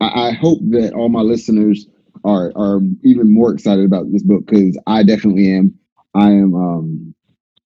I, 0.00 0.28
I 0.28 0.32
hope 0.32 0.60
that 0.70 0.92
all 0.94 1.08
my 1.08 1.20
listeners 1.20 1.86
are 2.24 2.52
are 2.56 2.80
even 3.02 3.32
more 3.32 3.52
excited 3.52 3.84
about 3.84 4.10
this 4.12 4.22
book 4.22 4.46
because 4.46 4.78
I 4.86 5.02
definitely 5.02 5.52
am. 5.54 5.74
I 6.14 6.30
am. 6.30 6.54
Um, 6.54 7.14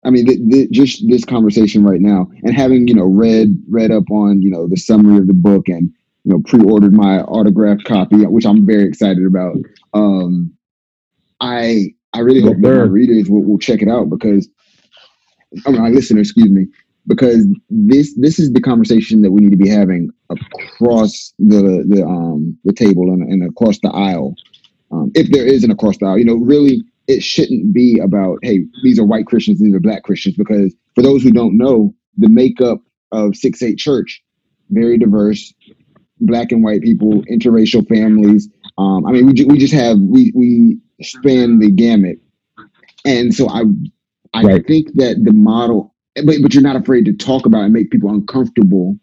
I 0.04 0.10
mean, 0.10 0.26
th- 0.26 0.40
th- 0.50 0.70
just 0.70 1.08
this 1.08 1.24
conversation 1.24 1.84
right 1.84 2.00
now, 2.00 2.28
and 2.42 2.54
having 2.54 2.88
you 2.88 2.94
know 2.94 3.06
read 3.06 3.56
read 3.68 3.90
up 3.90 4.10
on 4.10 4.42
you 4.42 4.50
know 4.50 4.66
the 4.68 4.76
summary 4.76 5.18
of 5.18 5.26
the 5.26 5.34
book, 5.34 5.68
and 5.68 5.90
you 6.24 6.32
know 6.32 6.40
pre-ordered 6.46 6.92
my 6.92 7.20
autographed 7.22 7.84
copy, 7.84 8.24
which 8.26 8.46
I'm 8.46 8.66
very 8.66 8.84
excited 8.84 9.24
about. 9.24 9.56
Um, 9.94 10.52
I 11.40 11.94
I 12.12 12.20
really 12.20 12.40
hope 12.40 12.56
that 12.60 12.68
my 12.68 12.82
readers 12.82 13.28
will, 13.28 13.44
will 13.44 13.58
check 13.58 13.82
it 13.82 13.88
out 13.88 14.10
because 14.10 14.48
I 15.66 15.70
mean, 15.70 15.82
my 15.82 15.88
listeners, 15.88 16.28
excuse 16.28 16.50
me, 16.50 16.66
because 17.06 17.46
this 17.70 18.14
this 18.16 18.38
is 18.38 18.52
the 18.52 18.60
conversation 18.60 19.22
that 19.22 19.32
we 19.32 19.40
need 19.40 19.50
to 19.50 19.56
be 19.56 19.68
having 19.68 20.10
across 20.30 21.32
the 21.38 21.84
the 21.88 22.04
um 22.04 22.58
the 22.64 22.72
table 22.72 23.12
and, 23.12 23.22
and 23.22 23.48
across 23.48 23.78
the 23.80 23.90
aisle, 23.90 24.34
um, 24.90 25.10
if 25.14 25.30
there 25.30 25.46
is 25.46 25.64
an 25.64 25.70
across 25.70 26.02
aisle. 26.02 26.18
You 26.18 26.24
know, 26.24 26.36
really, 26.36 26.82
it 27.06 27.22
shouldn't 27.22 27.72
be 27.72 27.98
about 27.98 28.38
hey, 28.42 28.64
these 28.82 28.98
are 28.98 29.04
white 29.04 29.26
Christians, 29.26 29.60
these 29.60 29.74
are 29.74 29.80
black 29.80 30.02
Christians, 30.02 30.36
because 30.36 30.74
for 30.94 31.02
those 31.02 31.22
who 31.22 31.30
don't 31.30 31.56
know, 31.56 31.94
the 32.16 32.28
makeup 32.28 32.80
of 33.12 33.36
Six 33.36 33.62
Eight 33.62 33.78
Church 33.78 34.22
very 34.70 34.98
diverse, 34.98 35.52
black 36.20 36.52
and 36.52 36.62
white 36.62 36.82
people, 36.82 37.22
interracial 37.24 37.86
families. 37.88 38.48
Um, 38.76 39.06
I 39.06 39.12
mean, 39.12 39.26
we, 39.26 39.44
we 39.44 39.58
just 39.58 39.74
have 39.74 39.98
we 39.98 40.32
we 40.34 40.78
span 41.02 41.58
the 41.58 41.70
gamut, 41.70 42.18
and 43.04 43.34
so 43.34 43.48
I 43.48 43.62
I 44.34 44.42
right. 44.42 44.66
think 44.66 44.94
that 44.94 45.24
the 45.24 45.32
model, 45.32 45.94
but, 46.14 46.36
but 46.42 46.54
you're 46.54 46.62
not 46.62 46.76
afraid 46.76 47.04
to 47.06 47.12
talk 47.12 47.46
about 47.46 47.64
and 47.64 47.72
make 47.72 47.90
people 47.90 48.10
uncomfortable. 48.10 48.98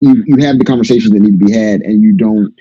You 0.00 0.22
you 0.26 0.36
have 0.44 0.58
the 0.58 0.64
conversations 0.64 1.12
that 1.12 1.20
need 1.20 1.38
to 1.38 1.46
be 1.46 1.52
had, 1.52 1.80
and 1.80 2.02
you 2.02 2.12
don't, 2.12 2.54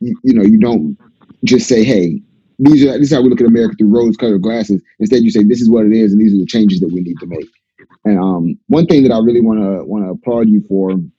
you, 0.00 0.16
you 0.22 0.34
know, 0.34 0.42
you 0.42 0.58
don't 0.58 0.96
just 1.44 1.68
say, 1.68 1.84
"Hey, 1.84 2.20
these 2.58 2.84
are 2.84 2.98
this 2.98 3.10
is 3.10 3.14
how 3.14 3.22
we 3.22 3.30
look 3.30 3.40
at 3.40 3.46
America 3.46 3.76
through 3.78 3.88
rose-colored 3.88 4.42
glasses." 4.42 4.82
Instead, 4.98 5.22
you 5.22 5.30
say, 5.30 5.42
"This 5.42 5.60
is 5.60 5.70
what 5.70 5.86
it 5.86 5.92
is, 5.92 6.12
and 6.12 6.20
these 6.20 6.34
are 6.34 6.38
the 6.38 6.46
changes 6.46 6.80
that 6.80 6.92
we 6.92 7.00
need 7.00 7.18
to 7.20 7.26
make." 7.26 7.48
And 8.04 8.18
um, 8.18 8.58
one 8.68 8.86
thing 8.86 9.02
that 9.04 9.12
I 9.12 9.18
really 9.18 9.40
want 9.40 9.60
to 9.60 9.84
want 9.84 10.04
to 10.04 10.10
applaud 10.10 10.48
you 10.48 10.62
for, 10.68 10.90
and 10.90 11.10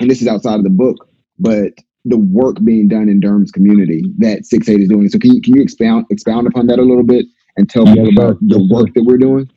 this 0.00 0.22
is 0.22 0.28
outside 0.28 0.56
of 0.56 0.64
the 0.64 0.70
book, 0.70 1.08
but 1.38 1.72
the 2.04 2.18
work 2.18 2.56
being 2.64 2.88
done 2.88 3.08
in 3.08 3.20
Durham's 3.20 3.50
community 3.50 4.04
that 4.18 4.46
Six 4.46 4.68
Eight 4.68 4.80
is 4.80 4.88
doing. 4.88 5.08
So 5.08 5.18
can 5.18 5.34
you 5.34 5.40
can 5.40 5.56
you 5.56 5.62
expound 5.62 6.06
expound 6.10 6.46
upon 6.46 6.66
that 6.68 6.78
a 6.78 6.82
little 6.82 7.02
bit 7.02 7.26
and 7.56 7.68
tell 7.68 7.86
yes, 7.86 7.96
people 7.96 8.08
about 8.08 8.38
the 8.40 8.66
work 8.70 8.94
that 8.94 9.04
we're 9.04 9.18
doing? 9.18 9.50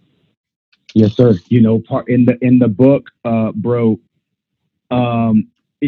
Yes, 0.93 1.15
sir. 1.15 1.35
You 1.47 1.61
know, 1.61 1.79
part 1.79 2.09
in 2.09 2.25
the 2.25 2.37
in 2.41 2.59
the 2.59 2.67
book, 2.67 3.09
uh, 3.25 3.51
bro. 3.53 3.99
Um, 4.91 5.47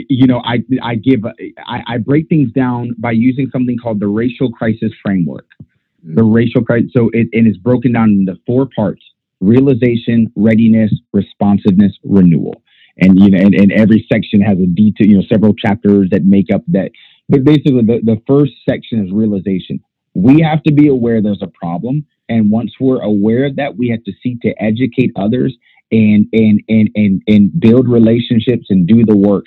you 0.09 0.27
know, 0.27 0.41
I 0.45 0.63
I 0.83 0.95
give 0.95 1.25
I, 1.25 1.81
I 1.87 1.97
break 1.97 2.29
things 2.29 2.51
down 2.51 2.95
by 2.97 3.11
using 3.11 3.49
something 3.51 3.77
called 3.77 3.99
the 3.99 4.07
racial 4.07 4.51
crisis 4.51 4.91
framework. 5.03 5.47
Mm-hmm. 5.59 6.15
The 6.15 6.23
racial 6.23 6.63
crisis. 6.63 6.91
So 6.95 7.09
it 7.13 7.27
and 7.33 7.47
it's 7.47 7.57
broken 7.57 7.93
down 7.93 8.09
into 8.09 8.35
four 8.45 8.67
parts: 8.75 9.03
realization, 9.39 10.31
readiness, 10.35 10.93
responsiveness, 11.13 11.93
renewal. 12.03 12.61
And 12.97 13.19
you 13.19 13.29
know, 13.29 13.37
and, 13.37 13.53
and 13.53 13.71
every 13.71 14.05
section 14.11 14.41
has 14.41 14.57
a 14.59 14.67
detail. 14.67 15.07
You 15.07 15.17
know, 15.17 15.23
several 15.31 15.53
chapters 15.53 16.09
that 16.11 16.25
make 16.25 16.47
up 16.53 16.61
that. 16.69 16.91
But 17.27 17.43
basically, 17.43 17.81
the, 17.81 18.01
the 18.03 18.21
first 18.27 18.53
section 18.69 19.05
is 19.05 19.11
realization. 19.11 19.83
We 20.13 20.41
have 20.41 20.63
to 20.63 20.71
be 20.71 20.87
aware 20.87 21.21
there's 21.21 21.41
a 21.41 21.47
problem 21.47 22.05
and 22.29 22.49
once 22.51 22.73
we're 22.79 23.01
aware 23.01 23.45
of 23.45 23.55
that, 23.57 23.77
we 23.77 23.89
have 23.89 24.03
to 24.03 24.11
seek 24.23 24.41
to 24.41 24.53
educate 24.61 25.11
others 25.15 25.55
and 25.91 26.27
and 26.33 26.61
and 26.67 26.89
and, 26.95 27.21
and 27.27 27.59
build 27.59 27.87
relationships 27.87 28.67
and 28.69 28.87
do 28.87 29.05
the 29.05 29.15
work 29.15 29.45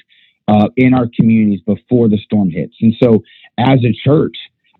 uh, 0.48 0.68
in 0.76 0.94
our 0.94 1.08
communities 1.14 1.60
before 1.66 2.08
the 2.08 2.18
storm 2.18 2.50
hits. 2.50 2.74
And 2.80 2.94
so, 3.00 3.22
as 3.58 3.78
a 3.84 3.92
church, 4.04 4.36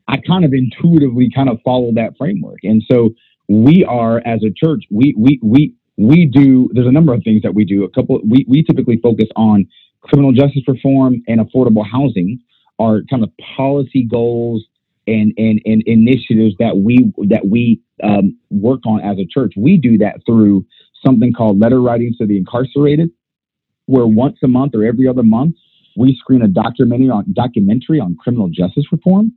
I 0.09 0.17
kind 0.17 0.45
of 0.45 0.53
intuitively 0.53 1.31
kind 1.35 1.49
of 1.49 1.59
follow 1.65 1.93
that 1.95 2.15
framework. 2.19 2.61
And 2.65 2.83
so, 2.91 3.11
we 3.49 3.85
are 3.85 4.21
as 4.27 4.43
a 4.43 4.51
church, 4.51 4.85
we 4.91 5.15
we 5.17 5.39
we 5.43 5.75
we 5.97 6.27
do. 6.27 6.71
There's 6.73 6.87
a 6.87 6.93
number 6.93 7.13
of 7.13 7.23
things 7.23 7.43
that 7.43 7.55
we 7.55 7.65
do. 7.65 7.85
A 7.85 7.91
couple. 7.91 8.21
We 8.29 8.45
we 8.49 8.63
typically 8.63 8.99
focus 9.03 9.29
on 9.37 9.67
criminal 10.01 10.33
justice 10.33 10.63
reform 10.67 11.23
and 11.27 11.41
affordable 11.41 11.85
housing 11.91 12.41
are 12.79 13.03
kind 13.11 13.25
of 13.25 13.31
policy 13.57 14.05
goals 14.05 14.65
and, 15.07 15.33
and, 15.37 15.61
and 15.65 15.83
initiatives 15.87 16.55
that 16.59 16.77
we 16.77 17.13
that 17.29 17.49
we 17.49 17.81
um, 18.05 18.37
work 18.51 18.81
on 18.87 19.01
as 19.01 19.19
a 19.19 19.27
church. 19.27 19.55
We 19.57 19.77
do 19.77 19.99
that 19.99 20.21
through 20.27 20.67
something 21.05 21.33
called 21.33 21.59
letter 21.59 21.81
writings 21.81 22.19
to 22.19 22.27
the 22.27 22.37
incarcerated, 22.37 23.11
where 23.89 24.07
once 24.07 24.37
a 24.45 24.49
month 24.49 24.75
or 24.75 24.85
every 24.85 25.09
other 25.09 25.23
month 25.23 25.57
we 25.97 26.15
screen 26.17 26.43
a 26.43 26.49
documentary 26.49 27.11
on 27.11 27.25
documentary 27.33 27.99
on 27.99 28.17
criminal 28.17 28.49
justice 28.49 28.85
reform, 28.93 29.33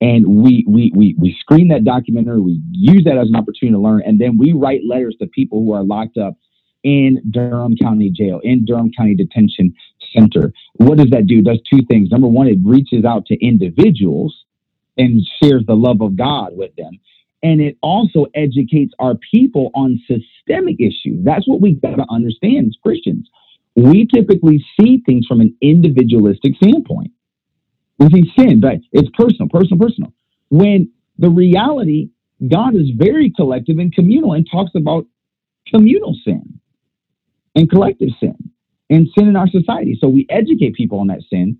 and 0.00 0.26
we 0.26 0.64
we 0.66 0.92
we 0.94 1.14
we 1.18 1.36
screen 1.40 1.68
that 1.68 1.84
documentary. 1.84 2.40
We 2.40 2.60
use 2.72 3.04
that 3.04 3.18
as 3.18 3.28
an 3.28 3.36
opportunity 3.36 3.74
to 3.74 3.80
learn, 3.80 4.02
and 4.06 4.18
then 4.18 4.38
we 4.38 4.52
write 4.52 4.80
letters 4.88 5.16
to 5.20 5.26
people 5.26 5.58
who 5.58 5.72
are 5.72 5.82
locked 5.82 6.16
up 6.16 6.34
in 6.84 7.20
Durham 7.30 7.76
County 7.76 8.10
Jail, 8.10 8.40
in 8.44 8.64
Durham 8.64 8.92
County 8.96 9.14
Detention 9.14 9.74
Center. 10.14 10.52
What 10.74 10.98
does 10.98 11.10
that 11.10 11.26
do? 11.26 11.40
It 11.40 11.44
does 11.44 11.60
two 11.70 11.82
things. 11.90 12.10
Number 12.10 12.28
one, 12.28 12.46
it 12.46 12.58
reaches 12.64 13.04
out 13.04 13.26
to 13.26 13.44
individuals 13.44 14.44
and 14.96 15.20
shares 15.42 15.64
the 15.66 15.74
love 15.74 16.00
of 16.00 16.16
God 16.16 16.50
with 16.52 16.74
them. 16.76 16.98
And 17.42 17.60
it 17.60 17.76
also 17.82 18.26
educates 18.34 18.94
our 18.98 19.16
people 19.32 19.70
on 19.74 20.00
systemic 20.06 20.80
issues. 20.80 21.24
That's 21.24 21.46
what 21.46 21.60
we've 21.60 21.80
got 21.82 21.96
to 21.96 22.06
understand 22.08 22.68
as 22.68 22.76
Christians. 22.82 23.28
We 23.76 24.06
typically 24.12 24.64
see 24.78 25.02
things 25.04 25.26
from 25.26 25.40
an 25.40 25.54
individualistic 25.60 26.54
standpoint. 26.56 27.12
We 27.98 28.08
see 28.10 28.32
sin, 28.38 28.60
but 28.60 28.76
it's 28.92 29.08
personal, 29.16 29.48
personal, 29.48 29.78
personal. 29.78 30.12
When 30.50 30.90
the 31.18 31.30
reality, 31.30 32.10
God 32.46 32.74
is 32.74 32.90
very 32.96 33.30
collective 33.30 33.78
and 33.78 33.92
communal 33.92 34.32
and 34.32 34.46
talks 34.50 34.72
about 34.74 35.06
communal 35.68 36.16
sin 36.24 36.60
and 37.54 37.70
collective 37.70 38.10
sin 38.18 38.36
and 38.90 39.08
sin 39.16 39.28
in 39.28 39.36
our 39.36 39.48
society. 39.48 39.98
So 40.00 40.08
we 40.08 40.26
educate 40.30 40.74
people 40.74 41.00
on 41.00 41.08
that 41.08 41.22
sin, 41.30 41.58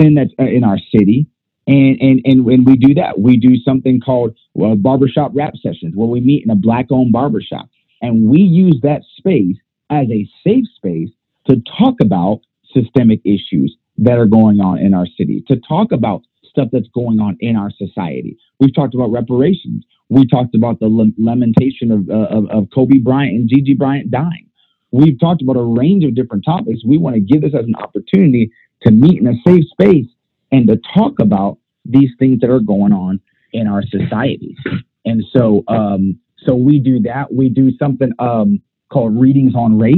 sin 0.00 0.14
that's 0.14 0.32
uh, 0.38 0.44
in 0.44 0.64
our 0.64 0.78
city, 0.94 1.28
and, 1.68 2.00
and, 2.00 2.20
and 2.24 2.44
when 2.46 2.64
we 2.64 2.76
do 2.76 2.94
that, 2.94 3.20
we 3.20 3.36
do 3.36 3.56
something 3.56 4.00
called 4.00 4.34
well, 4.54 4.74
barbershop 4.74 5.32
rap 5.34 5.52
sessions 5.62 5.94
where 5.94 6.08
we 6.08 6.18
meet 6.18 6.42
in 6.42 6.50
a 6.50 6.56
black 6.56 6.86
owned 6.90 7.12
barbershop. 7.12 7.68
And 8.00 8.28
we 8.28 8.40
use 8.40 8.78
that 8.82 9.02
space 9.18 9.56
as 9.90 10.06
a 10.10 10.26
safe 10.42 10.64
space 10.76 11.10
to 11.48 11.62
talk 11.78 11.94
about 12.00 12.40
systemic 12.74 13.20
issues 13.24 13.76
that 13.98 14.18
are 14.18 14.26
going 14.26 14.60
on 14.60 14.78
in 14.78 14.94
our 14.94 15.06
city, 15.16 15.42
to 15.48 15.56
talk 15.68 15.92
about 15.92 16.22
stuff 16.44 16.68
that's 16.72 16.88
going 16.94 17.20
on 17.20 17.36
in 17.40 17.56
our 17.56 17.70
society. 17.70 18.36
We've 18.60 18.74
talked 18.74 18.94
about 18.94 19.10
reparations. 19.10 19.84
We 20.08 20.26
talked 20.26 20.54
about 20.54 20.80
the 20.80 20.88
lamentation 21.18 21.90
of, 21.90 22.08
uh, 22.08 22.36
of, 22.36 22.50
of 22.50 22.68
Kobe 22.74 22.98
Bryant 22.98 23.34
and 23.34 23.48
Gigi 23.48 23.74
Bryant 23.74 24.10
dying. 24.10 24.46
We've 24.90 25.18
talked 25.20 25.42
about 25.42 25.56
a 25.56 25.62
range 25.62 26.04
of 26.04 26.14
different 26.14 26.44
topics. 26.44 26.80
We 26.84 26.96
want 26.96 27.14
to 27.14 27.20
give 27.20 27.42
this 27.42 27.54
as 27.54 27.66
an 27.66 27.74
opportunity 27.74 28.50
to 28.82 28.90
meet 28.90 29.20
in 29.20 29.26
a 29.26 29.34
safe 29.46 29.64
space 29.70 30.06
and 30.50 30.66
to 30.68 30.80
talk 30.94 31.20
about 31.20 31.58
these 31.84 32.10
things 32.18 32.40
that 32.40 32.50
are 32.50 32.60
going 32.60 32.92
on 32.92 33.20
in 33.52 33.66
our 33.66 33.82
societies. 33.82 34.56
And 35.04 35.22
so, 35.32 35.62
um, 35.68 36.18
so 36.38 36.54
we 36.54 36.78
do 36.78 37.00
that. 37.00 37.32
We 37.32 37.48
do 37.48 37.70
something 37.76 38.12
um, 38.18 38.62
called 38.90 39.18
readings 39.18 39.54
on 39.54 39.78
race, 39.78 39.96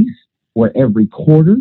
where 0.60 0.76
every 0.76 1.06
quarter 1.06 1.56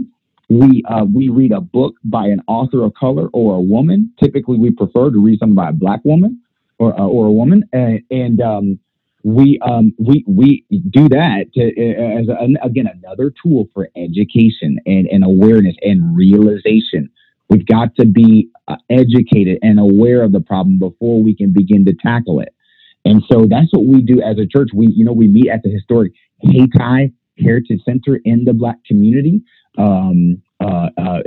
we 0.49 0.83
uh, 0.89 1.05
we 1.05 1.29
read 1.29 1.51
a 1.51 1.61
book 1.61 1.95
by 2.03 2.25
an 2.25 2.41
author 2.47 2.83
of 2.83 2.93
color 2.93 3.27
or 3.33 3.55
a 3.55 3.61
woman. 3.61 4.11
Typically, 4.21 4.57
we 4.57 4.71
prefer 4.71 5.09
to 5.09 5.23
read 5.23 5.39
something 5.39 5.55
by 5.55 5.69
a 5.69 5.73
black 5.73 6.01
woman 6.03 6.41
or 6.79 6.99
uh, 6.99 7.05
or 7.05 7.27
a 7.27 7.31
woman, 7.31 7.63
and, 7.73 8.01
and 8.11 8.41
um, 8.41 8.79
we 9.23 9.59
um, 9.59 9.93
we 9.99 10.23
we 10.27 10.65
do 10.89 11.09
that 11.09 11.45
to, 11.53 11.61
uh, 11.61 12.19
as 12.19 12.27
again 12.63 12.87
another 12.87 13.31
tool 13.41 13.67
for 13.73 13.89
education 13.95 14.79
and, 14.85 15.07
and 15.07 15.23
awareness 15.23 15.75
and 15.81 16.15
realization 16.15 17.09
We've 17.49 17.65
got 17.65 17.95
to 17.95 18.05
be 18.05 18.49
uh, 18.67 18.75
educated 18.89 19.57
and 19.63 19.79
aware 19.79 20.21
of 20.23 20.31
the 20.31 20.39
problem 20.39 20.77
before 20.77 21.21
we 21.21 21.35
can 21.35 21.51
begin 21.51 21.83
to 21.85 21.93
tackle 21.93 22.39
it. 22.41 22.53
And 23.05 23.23
so 23.31 23.47
that's 23.49 23.71
what 23.71 23.85
we 23.85 24.01
do 24.01 24.21
as 24.21 24.37
a 24.37 24.45
church. 24.45 24.69
We, 24.73 24.87
you 24.87 25.03
know, 25.03 25.13
we 25.13 25.27
meet 25.27 25.49
at 25.49 25.63
the 25.63 25.71
historic 25.71 26.13
Hayti 26.41 26.67
Heritage 27.39 27.81
Center 27.83 28.19
in 28.25 28.45
the 28.45 28.53
Black 28.53 28.77
community, 28.85 29.41
um, 29.77 30.41
uh, 30.59 30.89
uh, 30.97 31.19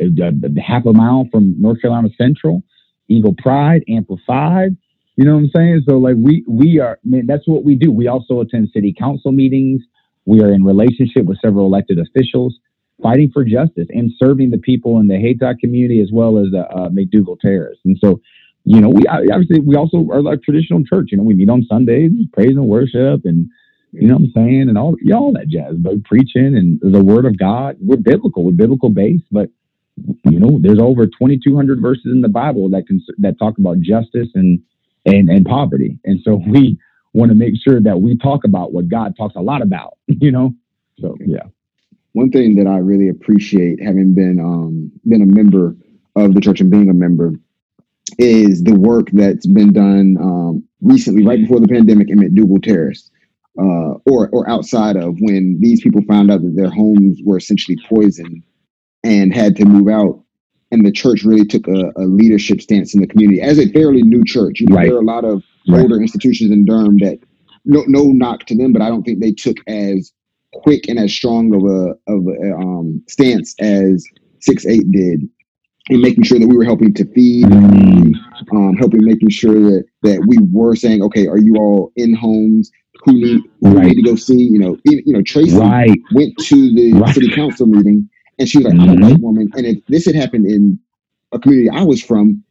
half 0.64 0.86
a 0.86 0.92
mile 0.92 1.26
from 1.30 1.60
North 1.60 1.80
Carolina 1.80 2.08
Central, 2.16 2.62
Eagle 3.08 3.34
Pride, 3.38 3.82
Amplified. 3.88 4.76
You 5.16 5.24
know 5.24 5.34
what 5.34 5.40
I'm 5.40 5.50
saying? 5.54 5.82
So 5.88 5.98
like 5.98 6.16
we 6.18 6.44
we 6.48 6.80
are, 6.80 6.98
I 7.04 7.08
mean, 7.08 7.26
that's 7.26 7.46
what 7.46 7.64
we 7.64 7.74
do. 7.74 7.92
We 7.92 8.08
also 8.08 8.40
attend 8.40 8.70
city 8.72 8.94
council 8.98 9.32
meetings. 9.32 9.82
We 10.24 10.40
are 10.42 10.52
in 10.52 10.64
relationship 10.64 11.26
with 11.26 11.38
several 11.40 11.66
elected 11.66 11.98
officials 11.98 12.58
fighting 13.02 13.30
for 13.32 13.44
justice 13.44 13.88
and 13.90 14.10
serving 14.22 14.50
the 14.50 14.58
people 14.58 14.98
in 15.00 15.08
the 15.08 15.16
Hayti 15.16 15.58
community 15.60 16.00
as 16.00 16.10
well 16.12 16.38
as 16.38 16.50
the 16.52 16.66
uh, 16.68 16.88
McDougald 16.88 17.40
Terrace. 17.40 17.78
And 17.84 17.98
so, 18.02 18.20
you 18.64 18.80
know, 18.80 18.88
we 18.88 19.02
obviously 19.06 19.60
we 19.60 19.74
also 19.76 20.06
are 20.10 20.22
like 20.22 20.42
traditional 20.42 20.84
church. 20.84 21.08
You 21.10 21.18
know, 21.18 21.24
we 21.24 21.34
meet 21.34 21.50
on 21.50 21.66
Sundays, 21.68 22.12
praise 22.32 22.56
and 22.56 22.68
worship, 22.68 23.22
and 23.24 23.48
you 23.92 24.08
know 24.08 24.14
what 24.14 24.24
I'm 24.24 24.32
saying, 24.34 24.68
and 24.68 24.78
all 24.78 24.96
all 25.14 25.32
that 25.32 25.48
jazz, 25.48 25.76
but 25.76 26.04
preaching 26.04 26.56
and 26.56 26.80
the 26.80 27.02
Word 27.02 27.26
of 27.26 27.38
God. 27.38 27.76
We're 27.80 27.96
biblical, 27.96 28.44
we're 28.44 28.52
biblical 28.52 28.88
based, 28.88 29.24
but 29.30 29.50
you 30.24 30.40
know, 30.40 30.58
there's 30.60 30.78
over 30.78 31.06
2,200 31.06 31.80
verses 31.80 32.06
in 32.06 32.22
the 32.22 32.28
Bible 32.28 32.70
that 32.70 32.86
can 32.86 33.00
that 33.18 33.38
talk 33.38 33.58
about 33.58 33.80
justice 33.80 34.28
and 34.34 34.60
and 35.06 35.28
and 35.28 35.44
poverty, 35.44 35.98
and 36.04 36.20
so 36.24 36.42
we 36.46 36.78
want 37.14 37.30
to 37.30 37.34
make 37.34 37.54
sure 37.62 37.80
that 37.80 38.00
we 38.00 38.16
talk 38.16 38.44
about 38.44 38.72
what 38.72 38.88
God 38.88 39.14
talks 39.16 39.36
a 39.36 39.42
lot 39.42 39.62
about. 39.62 39.98
You 40.20 40.30
know, 40.30 40.54
so 41.00 41.16
yeah 41.24 41.44
one 42.12 42.30
thing 42.30 42.56
that 42.56 42.66
I 42.66 42.78
really 42.78 43.08
appreciate 43.08 43.82
having 43.82 44.14
been 44.14 44.38
um, 44.38 44.92
been 45.06 45.22
a 45.22 45.26
member 45.26 45.76
of 46.16 46.34
the 46.34 46.40
church 46.40 46.60
and 46.60 46.70
being 46.70 46.90
a 46.90 46.94
member 46.94 47.32
is 48.18 48.62
the 48.62 48.74
work 48.74 49.08
that's 49.12 49.46
been 49.46 49.72
done 49.72 50.16
um, 50.20 50.64
recently, 50.82 51.24
right 51.24 51.40
before 51.40 51.60
the 51.60 51.68
pandemic 51.68 52.10
in 52.10 52.18
McDougald 52.18 52.62
Terrace, 52.62 53.10
uh, 53.58 53.94
or 54.06 54.28
or 54.30 54.48
outside 54.48 54.96
of 54.96 55.16
when 55.20 55.58
these 55.60 55.82
people 55.82 56.02
found 56.08 56.30
out 56.30 56.42
that 56.42 56.56
their 56.56 56.70
homes 56.70 57.18
were 57.24 57.36
essentially 57.36 57.76
poisoned 57.88 58.42
and 59.04 59.34
had 59.34 59.56
to 59.56 59.64
move 59.64 59.88
out. 59.88 60.22
And 60.70 60.86
the 60.86 60.92
church 60.92 61.22
really 61.22 61.44
took 61.44 61.68
a, 61.68 61.92
a 61.96 62.04
leadership 62.04 62.62
stance 62.62 62.94
in 62.94 63.02
the 63.02 63.06
community 63.06 63.42
as 63.42 63.58
a 63.58 63.68
fairly 63.72 64.02
new 64.02 64.24
church. 64.24 64.60
You 64.60 64.68
know, 64.68 64.76
right. 64.76 64.86
there 64.86 64.96
are 64.96 65.02
a 65.02 65.04
lot 65.04 65.24
of 65.24 65.42
right. 65.68 65.82
older 65.82 66.00
institutions 66.00 66.50
in 66.50 66.64
Durham 66.64 66.96
that 66.98 67.18
no 67.64 67.84
no 67.86 68.04
knock 68.04 68.46
to 68.46 68.56
them, 68.56 68.72
but 68.72 68.80
I 68.80 68.88
don't 68.88 69.02
think 69.02 69.20
they 69.20 69.32
took 69.32 69.58
as 69.66 70.12
quick 70.54 70.88
and 70.88 70.98
as 70.98 71.12
strong 71.12 71.54
of 71.54 71.64
a 71.64 72.12
of 72.12 72.26
a 72.26 72.54
um, 72.54 73.02
stance 73.08 73.54
as 73.60 74.04
six 74.40 74.64
eight 74.66 74.90
did 74.90 75.28
in 75.90 76.00
making 76.00 76.24
sure 76.24 76.38
that 76.38 76.46
we 76.46 76.56
were 76.56 76.64
helping 76.64 76.94
to 76.94 77.04
feed, 77.12 77.44
um, 77.44 78.76
helping 78.78 79.04
making 79.04 79.30
sure 79.30 79.54
that 79.54 79.84
that 80.02 80.24
we 80.26 80.38
were 80.52 80.76
saying, 80.76 81.02
okay, 81.02 81.26
are 81.26 81.38
you 81.38 81.56
all 81.56 81.92
in 81.96 82.14
homes? 82.14 82.70
Who 83.04 83.14
need 83.14 83.42
who 83.60 83.74
right. 83.74 83.86
need 83.86 83.96
to 83.96 84.02
go 84.02 84.14
see? 84.14 84.42
You 84.42 84.58
know, 84.58 84.78
even, 84.86 85.02
you 85.06 85.12
know, 85.12 85.22
Tracy 85.22 85.56
right. 85.56 85.98
went 86.12 86.36
to 86.38 86.74
the 86.74 86.92
right. 86.94 87.14
city 87.14 87.34
council 87.34 87.66
meeting 87.66 88.08
and 88.38 88.48
she 88.48 88.58
was 88.58 88.66
like, 88.66 88.74
mm-hmm. 88.74 88.90
I'm 88.90 88.98
a 88.98 89.06
white 89.06 89.14
mm-hmm. 89.14 89.22
woman, 89.22 89.50
and 89.54 89.66
if 89.66 89.84
this 89.86 90.06
had 90.06 90.14
happened 90.14 90.46
in 90.46 90.78
a 91.32 91.38
community 91.38 91.68
I 91.70 91.82
was 91.82 92.02
from, 92.02 92.42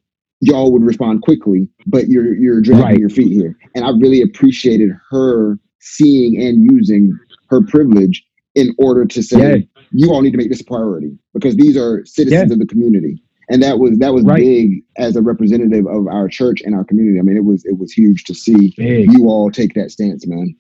y'all 0.41 0.71
would 0.73 0.83
respond 0.83 1.21
quickly, 1.21 1.69
but 1.87 2.07
you're 2.07 2.33
you're 2.35 2.61
dragging 2.61 2.99
your 2.99 3.09
feet 3.09 3.31
here, 3.31 3.55
and 3.75 3.85
I 3.85 3.89
really 3.91 4.21
appreciated 4.21 4.91
her 5.09 5.57
seeing 5.79 6.41
and 6.41 6.71
using 6.71 7.17
her 7.49 7.61
privilege 7.61 8.23
in 8.55 8.75
order 8.77 9.05
to 9.05 9.23
say 9.23 9.59
yes. 9.59 9.63
You 9.91 10.12
all 10.12 10.21
need 10.21 10.32
to 10.32 10.38
make 10.38 10.49
this 10.49 10.62
a 10.62 10.65
priority 10.65 11.17
because 11.34 11.56
these 11.56 11.77
are 11.77 12.06
citizens 12.06 12.49
yes. 12.49 12.51
of 12.51 12.60
the 12.60 12.65
community. 12.65 13.21
And 13.49 13.62
that 13.63 13.80
was 13.80 13.97
that 13.99 14.13
was 14.13 14.23
right. 14.23 14.38
big 14.38 14.84
as 14.97 15.15
a 15.15 15.21
representative 15.21 15.86
of 15.86 16.08
our 16.08 16.30
church 16.30 16.62
and 16.62 16.73
our 16.73 16.86
community. 16.86 17.19
I 17.19 17.23
mean 17.23 17.36
it 17.36 17.43
was 17.43 17.65
it 17.65 17.77
was 17.77 17.91
huge 17.91 18.23
to 18.25 18.34
see 18.34 18.73
big. 18.77 19.12
you 19.12 19.25
all 19.27 19.51
take 19.51 19.73
that 19.73 19.91
stance 19.91 20.25
man. 20.25 20.56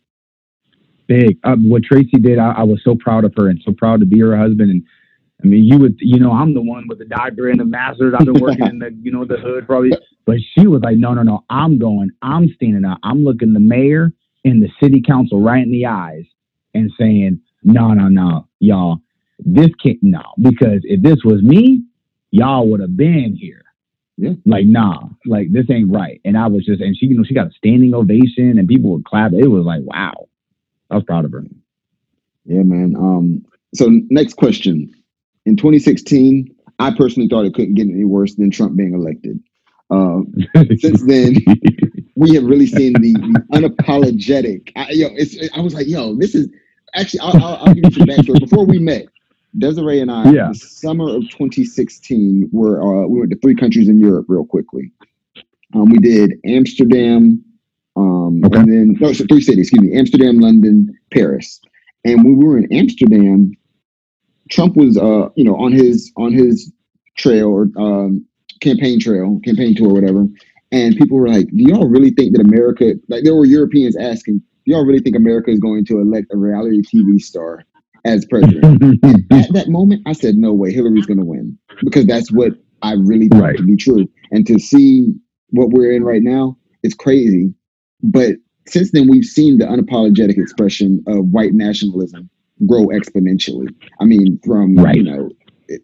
Big. 1.07 1.37
Um, 1.43 1.69
what 1.69 1.83
tracy 1.83 2.17
did 2.19 2.37
I, 2.37 2.51
I, 2.51 2.63
was 2.63 2.81
so 2.83 2.95
proud 2.95 3.25
of 3.25 3.33
her 3.35 3.49
and 3.49 3.61
so 3.65 3.73
proud 3.73 3.99
to 3.99 4.05
be 4.05 4.19
her 4.19 4.37
husband. 4.37 4.71
And 4.71 4.83
i 5.43 5.47
mean 5.47 5.63
you 5.63 5.77
would 5.77 5.95
you 5.99 6.19
know 6.19 6.31
i'm 6.31 6.53
the 6.53 6.61
one 6.61 6.85
with 6.87 6.99
the 6.99 7.05
doctor 7.05 7.47
and 7.47 7.59
the 7.59 7.65
master's 7.65 8.13
i've 8.17 8.25
been 8.25 8.41
working 8.41 8.67
in 8.67 8.79
the 8.79 8.91
you 9.01 9.11
know 9.11 9.23
the 9.25 9.37
hood 9.37 9.65
probably. 9.67 9.91
But 10.25 10.37
she 10.57 10.67
was 10.67 10.81
like 10.81 10.97
no 10.97 11.13
no 11.13 11.23
no. 11.23 11.45
I'm 11.49 11.79
going 11.79 12.09
i'm 12.21 12.49
standing 12.55 12.83
up. 12.83 12.97
I'm 13.03 13.23
looking 13.23 13.53
the 13.53 13.61
mayor 13.61 14.11
and 14.43 14.61
the 14.61 14.69
city 14.81 15.01
council 15.01 15.41
right 15.41 15.63
in 15.63 15.71
the 15.71 15.85
eyes 15.85 16.25
and 16.73 16.91
saying, 16.97 17.41
no, 17.63 17.93
no, 17.93 18.07
no, 18.07 18.47
y'all, 18.59 18.99
this 19.45 19.69
can't, 19.81 19.99
no, 20.01 20.21
because 20.41 20.81
if 20.83 21.01
this 21.01 21.23
was 21.23 21.41
me, 21.41 21.83
y'all 22.31 22.69
would 22.69 22.79
have 22.79 22.95
been 22.95 23.35
here. 23.35 23.63
Yeah. 24.17 24.33
Like, 24.45 24.65
nah, 24.65 25.09
like 25.25 25.51
this 25.51 25.69
ain't 25.69 25.91
right. 25.91 26.21
And 26.25 26.37
I 26.37 26.47
was 26.47 26.65
just, 26.65 26.81
and 26.81 26.95
she, 26.95 27.07
you 27.07 27.17
know, 27.17 27.23
she 27.23 27.33
got 27.33 27.47
a 27.47 27.51
standing 27.51 27.93
ovation 27.95 28.59
and 28.59 28.67
people 28.67 28.91
would 28.91 29.05
clap. 29.05 29.33
It 29.33 29.47
was 29.47 29.65
like, 29.65 29.81
wow. 29.83 30.27
I 30.89 30.95
was 30.95 31.03
proud 31.05 31.25
of 31.25 31.31
her. 31.31 31.43
Yeah, 32.45 32.63
man. 32.63 32.95
Um, 32.95 33.45
so 33.73 33.87
next 34.09 34.35
question. 34.35 34.93
In 35.45 35.55
2016, 35.55 36.53
I 36.79 36.91
personally 36.95 37.29
thought 37.29 37.45
it 37.45 37.53
couldn't 37.53 37.75
get 37.75 37.87
any 37.87 38.05
worse 38.05 38.35
than 38.35 38.51
Trump 38.51 38.75
being 38.75 38.93
elected. 38.93 39.39
Uh, 39.89 40.21
since 40.77 41.03
then, 41.03 41.35
we 42.15 42.35
have 42.35 42.43
really 42.43 42.67
seen 42.67 42.93
the, 42.93 43.13
the 43.13 43.45
unapologetic. 43.53 44.71
I, 44.75 44.91
yo, 44.91 45.09
it's, 45.11 45.37
I 45.55 45.61
was 45.61 45.73
like, 45.73 45.87
yo, 45.87 46.15
this 46.15 46.35
is 46.35 46.47
actually. 46.95 47.19
I'll, 47.21 47.43
I'll, 47.43 47.55
I'll 47.55 47.73
give 47.73 47.85
you 47.85 47.91
some 47.91 48.07
backstory. 48.07 48.39
Before 48.39 48.65
we 48.65 48.79
met, 48.79 49.07
Desiree 49.57 49.99
and 49.99 50.11
I, 50.11 50.31
Yeah. 50.31 50.47
the 50.49 50.55
summer 50.55 51.09
of 51.09 51.23
2016, 51.29 52.49
were 52.51 52.81
uh, 52.81 53.07
we 53.07 53.19
went 53.19 53.31
to 53.31 53.37
three 53.39 53.55
countries 53.55 53.89
in 53.89 53.99
Europe 53.99 54.25
real 54.29 54.45
quickly. 54.45 54.91
Um, 55.73 55.89
we 55.89 55.97
did 55.99 56.33
Amsterdam, 56.45 57.43
um, 57.95 58.43
Okay. 58.45 58.59
and 58.59 58.71
then 58.71 58.97
no, 58.99 59.13
so 59.13 59.25
three 59.25 59.41
cities. 59.41 59.67
Excuse 59.67 59.89
me, 59.89 59.97
Amsterdam, 59.97 60.39
London, 60.39 60.93
Paris. 61.11 61.59
And 62.05 62.23
when 62.23 62.37
we 62.37 62.45
were 62.45 62.57
in 62.57 62.71
Amsterdam, 62.73 63.51
Trump 64.49 64.75
was, 64.75 64.97
uh, 64.97 65.29
you 65.35 65.43
know, 65.43 65.55
on 65.55 65.71
his 65.71 66.11
on 66.17 66.33
his 66.33 66.71
trail 67.17 67.47
or 67.49 67.69
um, 67.77 68.25
campaign 68.61 68.99
trail, 68.99 69.39
campaign 69.43 69.75
tour, 69.75 69.93
whatever. 69.93 70.27
And 70.71 70.95
people 70.95 71.17
were 71.17 71.27
like, 71.27 71.47
"Do 71.47 71.63
y'all 71.63 71.87
really 71.87 72.11
think 72.11 72.33
that 72.35 72.41
America?" 72.41 72.95
Like 73.09 73.23
there 73.23 73.35
were 73.35 73.45
Europeans 73.45 73.95
asking, 73.97 74.39
"Do 74.65 74.71
y'all 74.71 74.85
really 74.85 74.99
think 75.01 75.15
America 75.15 75.51
is 75.51 75.59
going 75.59 75.85
to 75.85 75.99
elect 75.99 76.27
a 76.33 76.37
reality 76.37 76.81
TV 76.81 77.19
star 77.19 77.65
as 78.05 78.25
president?" 78.29 78.65
At 79.31 79.53
that 79.53 79.65
moment, 79.69 80.01
I 80.05 80.13
said, 80.13 80.35
"No 80.35 80.53
way, 80.53 80.71
Hillary's 80.71 81.05
going 81.05 81.19
to 81.19 81.25
win," 81.25 81.57
because 81.83 82.05
that's 82.05 82.31
what 82.31 82.53
I 82.81 82.93
really 82.93 83.27
thought 83.27 83.41
Right. 83.41 83.57
to 83.57 83.63
be 83.63 83.75
true. 83.75 84.07
And 84.31 84.45
to 84.47 84.57
see 84.59 85.13
what 85.49 85.69
we're 85.69 85.91
in 85.91 86.03
right 86.03 86.21
now, 86.23 86.57
it's 86.83 86.95
crazy. 86.95 87.53
But 88.03 88.37
since 88.67 88.91
then, 88.91 89.09
we've 89.09 89.25
seen 89.25 89.57
the 89.57 89.65
unapologetic 89.65 90.37
expression 90.37 91.03
of 91.07 91.27
white 91.31 91.53
nationalism 91.53 92.29
grow 92.65 92.87
exponentially. 92.87 93.67
I 93.99 94.05
mean, 94.05 94.39
from 94.45 94.75
Right. 94.75 94.95
you 94.95 95.03
know 95.03 95.29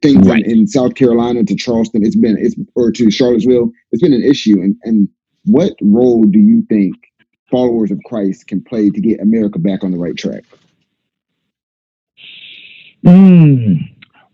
things 0.01 0.27
Right. 0.27 0.43
in, 0.45 0.51
in 0.61 0.67
South 0.67 0.95
Carolina 0.95 1.43
to 1.43 1.55
Charleston, 1.55 2.03
it's 2.05 2.15
been 2.15 2.37
it's 2.37 2.55
or 2.75 2.91
to 2.91 3.09
Charlottesville, 3.11 3.71
it's 3.91 4.01
been 4.01 4.13
an 4.13 4.23
issue. 4.23 4.59
And 4.61 4.75
and 4.83 5.07
what 5.45 5.73
role 5.81 6.23
do 6.23 6.39
you 6.39 6.61
think 6.63 6.95
followers 7.49 7.91
of 7.91 7.99
Christ 8.05 8.47
can 8.47 8.61
play 8.61 8.89
to 8.89 8.99
get 9.01 9.21
America 9.21 9.59
back 9.59 9.83
on 9.83 9.91
the 9.91 9.97
right 9.97 10.15
track? 10.17 10.43
Mm, 13.07 13.77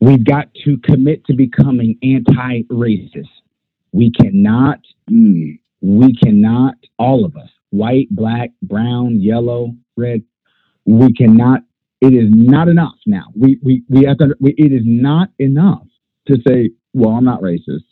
we've 0.02 0.26
got 0.26 0.50
to 0.66 0.78
commit 0.80 1.26
to 1.26 1.36
becoming 1.36 1.98
anti-racist. 2.04 3.30
We 3.94 4.12
cannot, 4.12 4.80
Mm, 5.12 5.60
we 5.82 6.16
cannot, 6.16 6.76
all 6.98 7.26
of 7.26 7.38
us, 7.38 7.50
white, 7.72 8.08
black, 8.10 8.52
brown, 8.64 9.20
yellow, 9.22 9.76
red, 9.98 10.24
we 10.86 11.14
cannot, 11.14 11.62
it 12.02 12.14
is 12.14 12.30
not 12.32 12.70
enough 12.70 12.96
now. 13.06 13.26
We, 13.36 13.60
we, 13.62 13.84
we 13.90 14.06
have 14.06 14.18
to, 14.20 14.36
we, 14.40 14.56
it 14.58 14.74
is 14.74 14.84
not 14.86 15.30
enough 15.40 15.88
to 16.28 16.38
say, 16.48 16.72
well, 16.94 17.12
I'm 17.12 17.26
not 17.26 17.42
racist. 17.42 17.84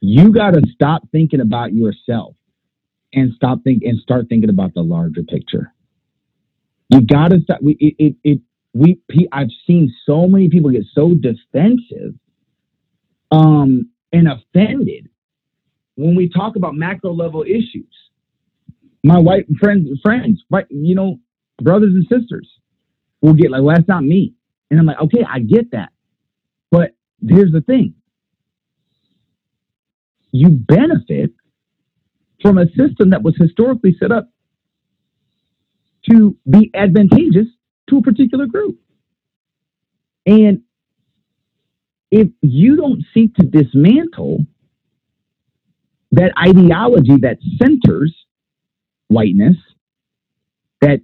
You 0.00 0.32
got 0.32 0.54
to 0.54 0.62
stop 0.72 1.02
thinking 1.12 1.40
about 1.40 1.74
yourself 1.74 2.36
and 3.12 3.32
stop 3.34 3.64
think 3.64 3.82
and 3.84 3.98
start 4.00 4.28
thinking 4.28 4.50
about 4.50 4.74
the 4.74 4.82
larger 4.82 5.24
picture. 5.24 5.72
You 6.90 7.00
got 7.02 7.30
to 7.32 7.40
stop. 7.42 7.60
We, 7.62 7.76
it, 7.80 7.94
it, 7.98 8.16
it, 8.24 8.40
we, 8.76 9.00
I've 9.32 9.50
seen 9.66 9.92
so 10.04 10.26
many 10.28 10.48
people 10.48 10.70
get 10.70 10.84
so 10.94 11.14
defensive, 11.14 12.14
um, 13.30 13.90
and 14.12 14.28
offended 14.28 15.08
when 15.96 16.14
we 16.14 16.28
talk 16.28 16.56
about 16.56 16.74
macro 16.74 17.12
level 17.12 17.42
issues. 17.42 17.92
My 19.02 19.18
white 19.18 19.46
friends, 19.60 19.88
friends, 20.02 20.42
right, 20.50 20.66
you 20.68 20.94
know, 20.94 21.18
brothers 21.62 21.94
and 21.94 22.06
sisters 22.10 22.48
will 23.20 23.34
get 23.34 23.50
like, 23.50 23.62
well, 23.62 23.74
that's 23.74 23.88
not 23.88 24.04
me. 24.04 24.34
And 24.70 24.80
I'm 24.80 24.86
like, 24.86 25.00
okay, 25.00 25.24
I 25.28 25.40
get 25.40 25.70
that. 25.72 25.90
But 26.70 26.90
here's 27.26 27.52
the 27.52 27.60
thing. 27.60 27.94
You 30.32 30.48
benefit 30.50 31.32
from 32.42 32.58
a 32.58 32.66
system 32.76 33.10
that 33.10 33.22
was 33.22 33.34
historically 33.38 33.96
set 33.98 34.12
up 34.12 34.28
to 36.10 36.36
be 36.48 36.70
advantageous 36.74 37.46
to 37.88 37.98
a 37.98 38.02
particular 38.02 38.46
group. 38.46 38.78
And 40.26 40.62
if 42.10 42.28
you 42.42 42.76
don't 42.76 43.04
seek 43.14 43.34
to 43.34 43.46
dismantle 43.46 44.44
that 46.12 46.32
ideology 46.38 47.16
that 47.22 47.38
centers 47.60 48.14
whiteness, 49.08 49.56
that 50.80 51.00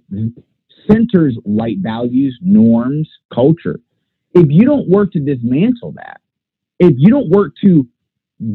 centers 0.89 1.37
white 1.43 1.79
values, 1.79 2.37
norms, 2.41 3.09
culture, 3.33 3.79
if 4.33 4.47
you 4.49 4.65
don't 4.65 4.89
work 4.89 5.11
to 5.11 5.19
dismantle 5.19 5.93
that, 5.93 6.19
if 6.79 6.93
you 6.97 7.09
don't 7.09 7.29
work 7.29 7.53
to 7.63 7.87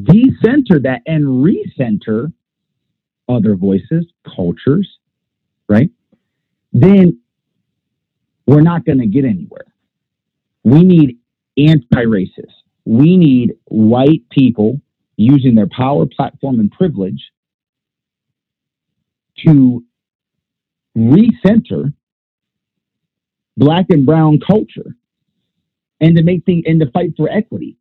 decenter 0.02 0.80
that 0.80 1.00
and 1.06 1.24
recenter 1.24 2.32
other 3.28 3.54
voices, 3.54 4.06
cultures, 4.34 4.88
right? 5.68 5.90
Then 6.72 7.20
we're 8.48 8.62
not 8.62 8.86
going 8.86 8.98
to 8.98 9.06
get 9.06 9.26
anywhere. 9.26 9.66
We 10.64 10.82
need 10.82 11.18
anti 11.58 12.04
racist. 12.06 12.54
We 12.86 13.18
need 13.18 13.52
white 13.66 14.22
people 14.30 14.80
using 15.16 15.54
their 15.54 15.68
power, 15.70 16.06
platform, 16.06 16.58
and 16.58 16.72
privilege 16.72 17.22
to 19.44 19.84
recenter 20.96 21.92
black 23.58 23.84
and 23.90 24.06
brown 24.06 24.40
culture 24.40 24.96
and 26.00 26.16
to 26.16 26.22
make 26.22 26.46
things 26.46 26.64
and 26.66 26.80
to 26.80 26.90
fight 26.90 27.10
for 27.18 27.28
equity. 27.28 27.76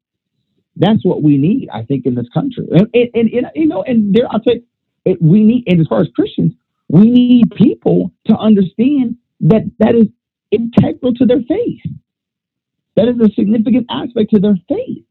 That's 0.76 1.04
what 1.06 1.24
we 1.24 1.38
need, 1.38 1.70
I 1.74 1.84
think, 1.84 2.06
in 2.06 2.14
this 2.14 2.28
country. 2.34 2.68
And, 2.72 2.90
and, 2.94 3.10
and, 3.14 3.30
and, 3.30 3.48
you 3.56 3.68
know, 3.68 3.84
and 3.84 4.14
there, 4.14 4.26
I'll 4.30 4.44
say, 4.46 4.64
we 5.22 5.44
need, 5.44 5.64
and 5.68 5.80
as 5.80 5.88
far 5.88 6.02
as 6.02 6.10
Christians, 6.14 6.52
we 6.90 7.10
need 7.10 7.52
people 7.52 8.12
to 8.26 8.36
understand 8.36 9.16
that 9.40 9.62
that 9.80 9.96
is 9.96 10.08
integral 10.52 11.14
to 11.16 11.26
their 11.26 11.42
faith. 11.48 11.82
That 12.96 13.08
is 13.08 13.20
a 13.22 13.32
significant 13.34 13.88
aspect 13.90 14.32
to 14.32 14.40
their 14.40 14.58
faith. 14.68 15.06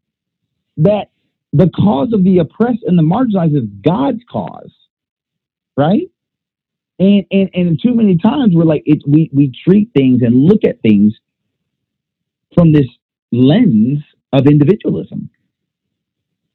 That 0.78 1.10
the 1.52 1.70
cause 1.70 2.12
of 2.12 2.24
the 2.24 2.38
oppressed 2.38 2.82
and 2.86 2.98
the 2.98 3.02
marginalized 3.02 3.56
is 3.56 3.68
God's 3.82 4.22
cause, 4.30 4.72
right? 5.76 6.10
And 6.98 7.24
and 7.30 7.50
and 7.54 7.80
too 7.82 7.94
many 7.94 8.16
times 8.18 8.54
we're 8.54 8.64
like 8.64 8.82
it, 8.86 9.02
we 9.06 9.30
we 9.32 9.52
treat 9.66 9.90
things 9.94 10.22
and 10.22 10.34
look 10.34 10.64
at 10.64 10.80
things 10.82 11.14
from 12.54 12.72
this 12.72 12.86
lens 13.32 13.98
of 14.32 14.46
individualism. 14.46 15.30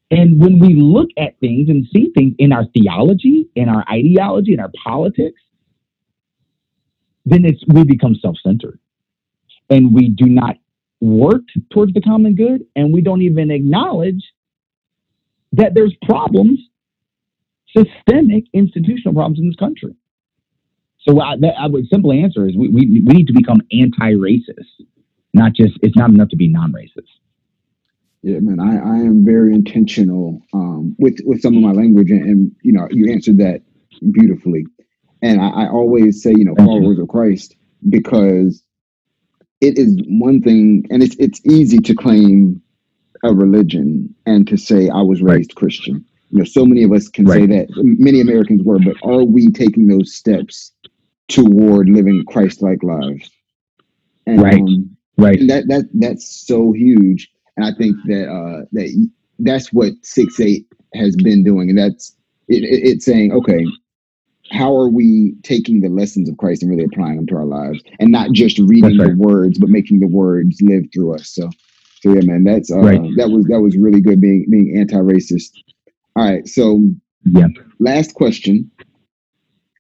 And 0.10 0.42
when 0.42 0.60
we 0.60 0.74
look 0.74 1.10
at 1.18 1.40
things 1.40 1.70
and 1.70 1.88
see 1.94 2.12
things 2.16 2.34
in 2.38 2.52
our 2.52 2.66
theology, 2.74 3.48
in 3.56 3.70
our 3.70 3.86
ideology, 3.90 4.54
in 4.54 4.60
our 4.60 4.72
politics, 4.84 5.42
then 7.26 7.46
it's 7.46 7.64
we 7.68 7.84
become 7.84 8.16
self-centered, 8.16 8.80
and 9.70 9.94
we 9.94 10.10
do 10.10 10.26
not 10.26 10.56
work 11.00 11.42
towards 11.72 11.94
the 11.94 12.02
common 12.02 12.36
good, 12.36 12.66
and 12.76 12.94
we 12.94 13.02
don't 13.02 13.22
even 13.22 13.52
acknowledge 13.52 14.24
that 15.54 15.74
there's 15.74 15.96
problems, 16.04 16.60
systemic 17.76 18.46
institutional 18.54 19.14
problems 19.14 19.40
in 19.40 19.48
this 19.48 19.56
country. 19.56 19.96
So 21.02 21.20
I, 21.20 21.36
that, 21.38 21.56
I 21.60 21.68
would 21.68 21.88
simple 21.90 22.12
answer 22.12 22.48
is 22.48 22.56
we, 22.56 22.70
we, 22.70 22.82
we 23.06 23.14
need 23.14 23.28
to 23.28 23.34
become 23.34 23.62
anti-racist, 23.72 24.86
not 25.34 25.54
just 25.54 25.74
it's 25.82 25.98
not 25.98 26.12
enough 26.12 26.30
to 26.30 26.36
be 26.36 26.48
non-racist. 26.48 27.10
Yeah, 28.22 28.40
man, 28.40 28.60
I, 28.60 28.76
I 28.78 28.98
am 28.98 29.26
very 29.26 29.56
intentional 29.56 30.42
um, 30.54 30.96
with 31.00 31.18
with 31.26 31.42
some 31.42 31.58
of 31.58 31.64
my 31.64 31.72
language, 31.72 32.12
and, 32.12 32.24
and 32.24 32.56
you 32.62 32.72
know, 32.72 32.88
you 32.92 33.12
answered 33.12 33.40
that 33.40 33.64
beautifully. 34.12 34.68
And 35.22 35.42
I, 35.42 35.50
I 35.50 35.70
always 35.70 36.22
say, 36.24 36.32
you 36.36 36.46
know, 36.46 36.56
followers 36.56 37.00
of 37.00 37.08
Christ, 37.08 37.56
because 37.90 38.64
it 39.62 39.78
is 39.78 40.02
one 40.08 40.42
thing, 40.42 40.86
and 40.90 41.04
it's 41.04 41.16
it's 41.18 41.42
easy 41.46 41.78
to 41.80 41.96
claim 41.96 42.62
a 43.24 43.34
religion 43.34 44.14
and 44.26 44.48
to 44.48 44.58
say 44.58 44.90
I 44.90 45.02
was 45.02 45.22
Right. 45.22 45.38
raised 45.38 45.56
Christian. 45.56 46.04
You 46.32 46.40
know, 46.40 46.46
so 46.46 46.66
many 46.66 46.84
of 46.84 46.92
us 46.92 47.08
can 47.10 47.28
say 47.28 47.46
that. 47.46 47.68
Many 47.78 48.22
Americans 48.22 48.64
were, 48.64 48.80
but 48.80 48.96
are 49.04 49.24
we 49.24 49.50
taking 49.52 49.88
those 49.88 50.14
steps 50.16 50.72
toward 51.28 51.90
living 51.90 52.24
Christ-like 52.28 52.84
lives? 52.84 53.30
And, 54.26 54.42
Right. 54.42 54.56
um, 54.62 54.98
Right. 55.18 55.40
and 55.40 55.50
that 55.50 55.68
that 55.68 55.86
that's 55.96 56.48
so 56.48 56.72
huge 56.72 57.30
and 57.58 57.66
i 57.66 57.72
think 57.78 57.96
that 58.08 58.28
uh 58.28 58.66
that 58.72 59.10
that's 59.40 59.72
what 59.74 59.94
six 60.04 60.40
eight 60.40 60.66
has 60.96 61.16
been 61.18 61.44
doing 61.44 61.70
and 61.70 61.78
that's 61.78 62.16
it, 62.48 62.64
it, 62.64 62.88
it's 62.90 63.06
saying 63.06 63.32
okay 63.34 63.66
how 64.52 64.76
are 64.76 64.90
we 64.90 65.34
taking 65.44 65.80
the 65.82 65.90
lessons 65.90 66.30
of 66.30 66.38
christ 66.38 66.62
and 66.62 66.72
really 66.72 66.84
applying 66.84 67.16
them 67.18 67.28
to 67.28 67.36
our 67.36 67.46
lives 67.46 67.82
and 68.00 68.12
not 68.12 68.32
just 68.32 68.60
reading 68.60 68.98
That's 68.98 69.10
the 69.12 69.16
words 69.18 69.58
but 69.60 69.70
making 69.70 70.00
the 70.00 70.08
words 70.08 70.62
live 70.62 70.84
through 70.94 71.16
us 71.16 71.30
so 71.30 71.50
so 72.02 72.14
yeah 72.14 72.22
man 72.22 72.44
that's 72.44 72.72
uh 72.72 72.80
Right. 72.80 73.02
that 73.18 73.30
was 73.30 73.46
that 73.46 73.62
was 73.62 73.78
really 73.78 74.02
good 74.02 74.20
being 74.22 74.46
being 74.50 74.78
anti-racist 74.78 75.52
all 76.16 76.26
right 76.30 76.48
so 76.48 76.82
Yeah. 77.26 77.48
last 77.80 78.14
question 78.16 78.70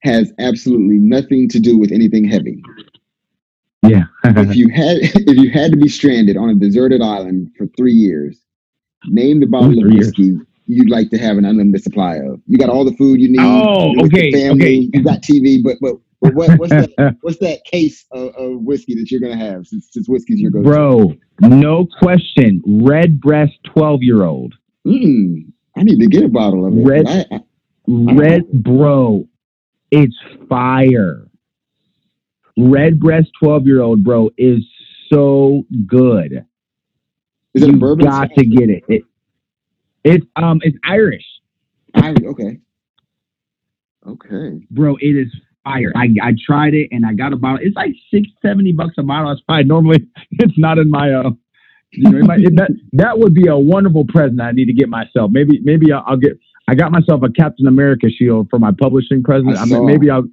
has 0.03 0.33
absolutely 0.39 0.97
nothing 0.97 1.47
to 1.49 1.59
do 1.59 1.77
with 1.77 1.91
anything 1.91 2.23
heavy 2.23 2.61
Yeah. 3.87 4.03
if 4.25 4.55
you 4.55 4.69
had 4.69 4.97
if 5.01 5.37
you 5.37 5.51
had 5.51 5.71
to 5.71 5.77
be 5.77 5.89
stranded 5.89 6.37
on 6.37 6.49
a 6.49 6.55
deserted 6.55 7.01
island 7.01 7.51
for 7.57 7.67
three 7.77 7.93
years, 7.93 8.39
name 9.07 9.39
the 9.39 9.47
bottle 9.47 9.71
of 9.71 9.79
three 9.79 9.95
years. 9.95 10.11
You'd 10.73 10.89
like 10.89 11.09
to 11.09 11.17
have 11.17 11.37
an 11.37 11.43
unlimited 11.43 11.83
supply 11.83 12.15
of? 12.15 12.41
You 12.47 12.57
got 12.57 12.69
all 12.69 12.85
the 12.85 12.95
food 12.95 13.19
you 13.19 13.29
need. 13.29 13.41
Oh, 13.41 13.91
you're 13.91 14.03
with 14.03 14.13
your 14.13 14.21
okay, 14.21 14.31
family, 14.31 14.65
okay. 14.65 14.89
You 14.93 15.03
got 15.03 15.21
TV, 15.21 15.61
but 15.61 15.77
but, 15.81 15.95
but 16.21 16.33
what, 16.33 16.57
what's 16.59 16.71
that? 16.71 17.17
what's 17.21 17.39
that 17.39 17.65
case 17.65 18.05
of, 18.11 18.33
of 18.35 18.61
whiskey 18.61 18.95
that 18.95 19.11
you're 19.11 19.19
gonna 19.19 19.35
have 19.37 19.67
since, 19.67 19.89
since 19.91 20.07
whiskey's 20.07 20.39
your 20.39 20.49
go-to? 20.51 20.63
Bro, 20.63 21.13
no 21.41 21.87
question. 21.99 22.61
Redbreast 22.65 23.53
12 23.73 24.01
year 24.01 24.23
old. 24.23 24.53
Mm, 24.87 25.51
I 25.75 25.83
need 25.83 25.99
to 25.99 26.07
get 26.07 26.23
a 26.23 26.29
bottle 26.29 26.65
of 26.65 26.73
it. 26.77 26.81
Red- 26.85 27.07
I- 27.07 27.25
I- 27.35 27.41
Red, 27.87 28.49
bro, 28.63 29.27
it's 29.89 30.15
fire. 30.47 31.27
Redbreast 32.57 33.29
12 33.43 33.65
year 33.65 33.81
old, 33.81 34.03
bro, 34.03 34.29
is 34.37 34.63
so 35.11 35.63
good. 35.85 36.45
is 37.53 37.63
it 37.63 37.69
a 37.69 37.71
you 37.73 37.77
bourbon? 37.77 38.05
got 38.05 38.29
to 38.37 38.45
get 38.45 38.69
it. 38.69 38.83
it. 38.87 39.03
It's 40.03 40.25
um, 40.35 40.59
it's 40.63 40.77
Irish, 40.83 41.25
I, 41.95 42.15
okay. 42.25 42.59
Okay. 44.07 44.61
bro. 44.71 44.95
It 44.99 45.15
is 45.15 45.27
fire. 45.63 45.91
I, 45.95 46.07
I 46.23 46.33
tried 46.45 46.73
it 46.73 46.89
and 46.91 47.05
I 47.05 47.13
got 47.13 47.33
a 47.33 47.35
bottle. 47.35 47.59
It's 47.61 47.75
like 47.75 47.91
six 48.11 48.27
seventy 48.41 48.71
bucks 48.71 48.95
a 48.97 49.03
bottle. 49.03 49.29
That's 49.29 49.43
fine. 49.45 49.67
Normally, 49.67 50.07
it's 50.31 50.57
not 50.57 50.77
in 50.77 50.89
my 50.89 51.11
uh. 51.11 51.31
You 51.93 52.09
know, 52.09 52.19
it 52.19 52.25
might, 52.25 52.39
it, 52.39 52.55
that 52.55 52.71
that 52.93 53.19
would 53.19 53.33
be 53.33 53.47
a 53.47 53.57
wonderful 53.57 54.05
present 54.05 54.39
I 54.39 54.51
need 54.53 54.67
to 54.67 54.73
get 54.73 54.87
myself. 54.87 55.29
Maybe 55.33 55.59
maybe 55.61 55.91
I'll, 55.91 56.03
I'll 56.07 56.17
get. 56.17 56.39
I 56.69 56.73
got 56.73 56.89
myself 56.89 57.21
a 57.23 57.29
Captain 57.29 57.67
America 57.67 58.07
shield 58.09 58.47
for 58.49 58.59
my 58.59 58.71
publishing 58.71 59.21
present. 59.21 59.57
I 59.57 59.63
I 59.63 59.65
mean, 59.65 59.85
maybe 59.85 60.09
I'll. 60.09 60.23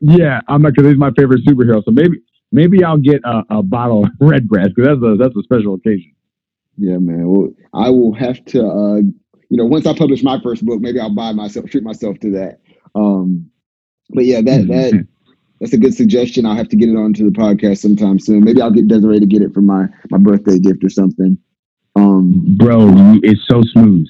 Yeah, 0.00 0.40
I'm 0.48 0.62
not 0.62 0.72
because 0.74 0.88
he's 0.88 0.98
my 0.98 1.10
favorite 1.18 1.44
superhero. 1.44 1.84
So 1.84 1.90
maybe 1.90 2.22
maybe 2.50 2.82
I'll 2.82 2.96
get 2.96 3.20
a, 3.24 3.42
a 3.50 3.62
bottle 3.62 4.04
of 4.04 4.10
Redbreast 4.20 4.70
because 4.74 4.98
that's 4.98 5.02
a 5.02 5.16
that's 5.18 5.36
a 5.36 5.42
special 5.42 5.74
occasion. 5.74 6.15
Yeah, 6.78 6.98
man. 6.98 7.28
Well, 7.28 7.50
I 7.74 7.90
will 7.90 8.12
have 8.14 8.44
to. 8.46 8.66
uh 8.66 8.96
You 9.48 9.56
know, 9.58 9.64
once 9.66 9.86
I 9.86 9.96
publish 9.96 10.22
my 10.22 10.40
first 10.40 10.64
book, 10.64 10.80
maybe 10.80 10.98
I'll 11.00 11.14
buy 11.14 11.32
myself, 11.32 11.66
treat 11.70 11.84
myself 11.84 12.18
to 12.20 12.30
that. 12.32 12.60
Um 12.94 13.50
But 14.10 14.24
yeah, 14.24 14.40
that 14.42 14.68
that 14.68 15.06
that's 15.60 15.72
a 15.72 15.78
good 15.78 15.94
suggestion. 15.94 16.44
I'll 16.44 16.56
have 16.56 16.68
to 16.68 16.76
get 16.76 16.88
it 16.90 16.96
onto 16.96 17.24
the 17.24 17.36
podcast 17.38 17.78
sometime 17.78 18.18
soon. 18.18 18.44
Maybe 18.44 18.60
I'll 18.60 18.70
get 18.70 18.88
Desiree 18.88 19.20
to 19.20 19.26
get 19.26 19.42
it 19.42 19.54
for 19.54 19.62
my 19.62 19.86
my 20.10 20.18
birthday 20.18 20.58
gift 20.58 20.84
or 20.84 20.90
something. 20.90 21.38
Um, 21.96 22.56
bro, 22.58 22.92
it's 23.22 23.40
so 23.48 23.62
smooth. 23.62 24.06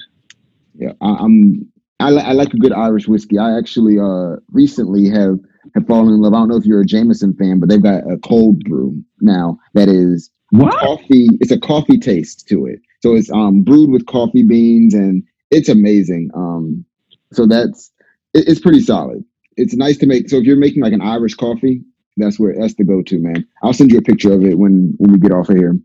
yeah, 0.77 0.91
I, 1.01 1.09
I'm. 1.23 1.71
I, 1.99 2.11
li- 2.11 2.21
I 2.21 2.33
like 2.33 2.53
a 2.53 2.57
good 2.57 2.73
Irish 2.73 3.07
whiskey. 3.07 3.39
I 3.39 3.57
actually 3.57 3.97
uh 3.97 4.35
recently 4.51 5.07
have 5.09 5.39
have 5.73 5.87
fallen 5.87 6.13
in 6.13 6.21
love. 6.21 6.33
I 6.33 6.37
don't 6.37 6.49
know 6.49 6.57
if 6.57 6.65
you're 6.65 6.81
a 6.81 6.85
Jameson 6.85 7.33
fan, 7.35 7.59
but 7.59 7.69
they've 7.69 7.81
got 7.81 8.03
a 8.11 8.17
cold 8.17 8.59
brew 8.65 9.01
now 9.21 9.57
that 9.73 9.87
is 9.89 10.29
What? 10.51 10.73
coffee. 10.73 11.27
It's 11.41 11.51
a 11.51 11.59
coffee 11.59 11.97
taste 11.97 12.47
to 12.49 12.65
it. 12.65 12.79
So 13.01 13.15
it's 13.15 13.31
um 13.31 13.63
brewed 13.63 13.91
with 13.91 14.05
coffee 14.05 14.43
beans 14.43 14.93
and 14.93 15.23
it's 15.51 15.69
amazing. 15.69 16.29
Um, 16.35 16.85
so 17.33 17.45
that's 17.45 17.91
it, 18.33 18.47
it's 18.47 18.59
pretty 18.59 18.81
solid. 18.81 19.23
It's 19.57 19.75
nice 19.75 19.97
to 19.97 20.05
make. 20.05 20.29
So 20.29 20.37
if 20.37 20.43
you're 20.43 20.55
making 20.57 20.83
like 20.83 20.93
an 20.93 21.01
Irish 21.01 21.35
coffee, 21.35 21.81
that's 22.17 22.39
where 22.39 22.55
that's 22.57 22.75
the 22.75 22.83
go-to, 22.83 23.19
man. 23.19 23.45
I'll 23.63 23.73
send 23.73 23.91
you 23.91 23.97
a 23.99 24.01
picture 24.03 24.33
of 24.33 24.43
it 24.43 24.57
when 24.57 24.93
when 24.97 25.11
we 25.11 25.19
get 25.19 25.31
off 25.31 25.49
of 25.49 25.57
here. 25.57 25.77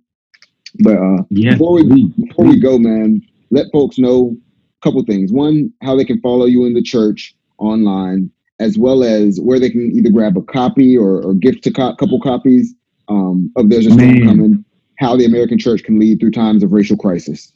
But 0.81 0.96
uh, 0.96 1.22
Yeah. 1.31 1.53
before 1.53 1.75
we 1.75 2.12
before 2.27 2.46
we 2.46 2.61
go, 2.61 2.79
man, 2.79 3.20
let 3.51 3.66
folks 3.72 3.98
know 3.98 4.37
a 4.81 4.85
couple 4.85 5.03
things. 5.05 5.33
One, 5.33 5.72
how 5.83 5.96
they 5.96 6.05
can 6.05 6.20
follow 6.20 6.46
you 6.46 6.64
in 6.64 6.75
the 6.75 6.83
church 6.83 7.35
online, 7.59 8.31
as 8.59 8.79
well 8.79 9.05
as 9.05 9.38
where 9.40 9.61
they 9.61 9.70
can 9.70 9.92
either 9.92 10.11
grab 10.11 10.37
a 10.37 10.42
copy 10.42 10.96
or, 10.96 11.22
or 11.22 11.35
gift 11.35 11.66
a 11.66 11.72
co- 11.72 11.94
couple 11.96 12.20
copies 12.20 12.75
um, 13.09 13.53
of 13.57 13.69
There's 13.69 13.87
a 13.87 13.91
Storm 13.91 14.12
Man. 14.12 14.27
Coming. 14.27 14.65
How 14.99 15.17
the 15.17 15.25
American 15.25 15.59
church 15.59 15.83
can 15.83 15.99
lead 15.99 16.21
through 16.21 16.31
times 16.31 16.62
of 16.62 16.73
racial 16.73 16.97
crisis. 16.97 17.53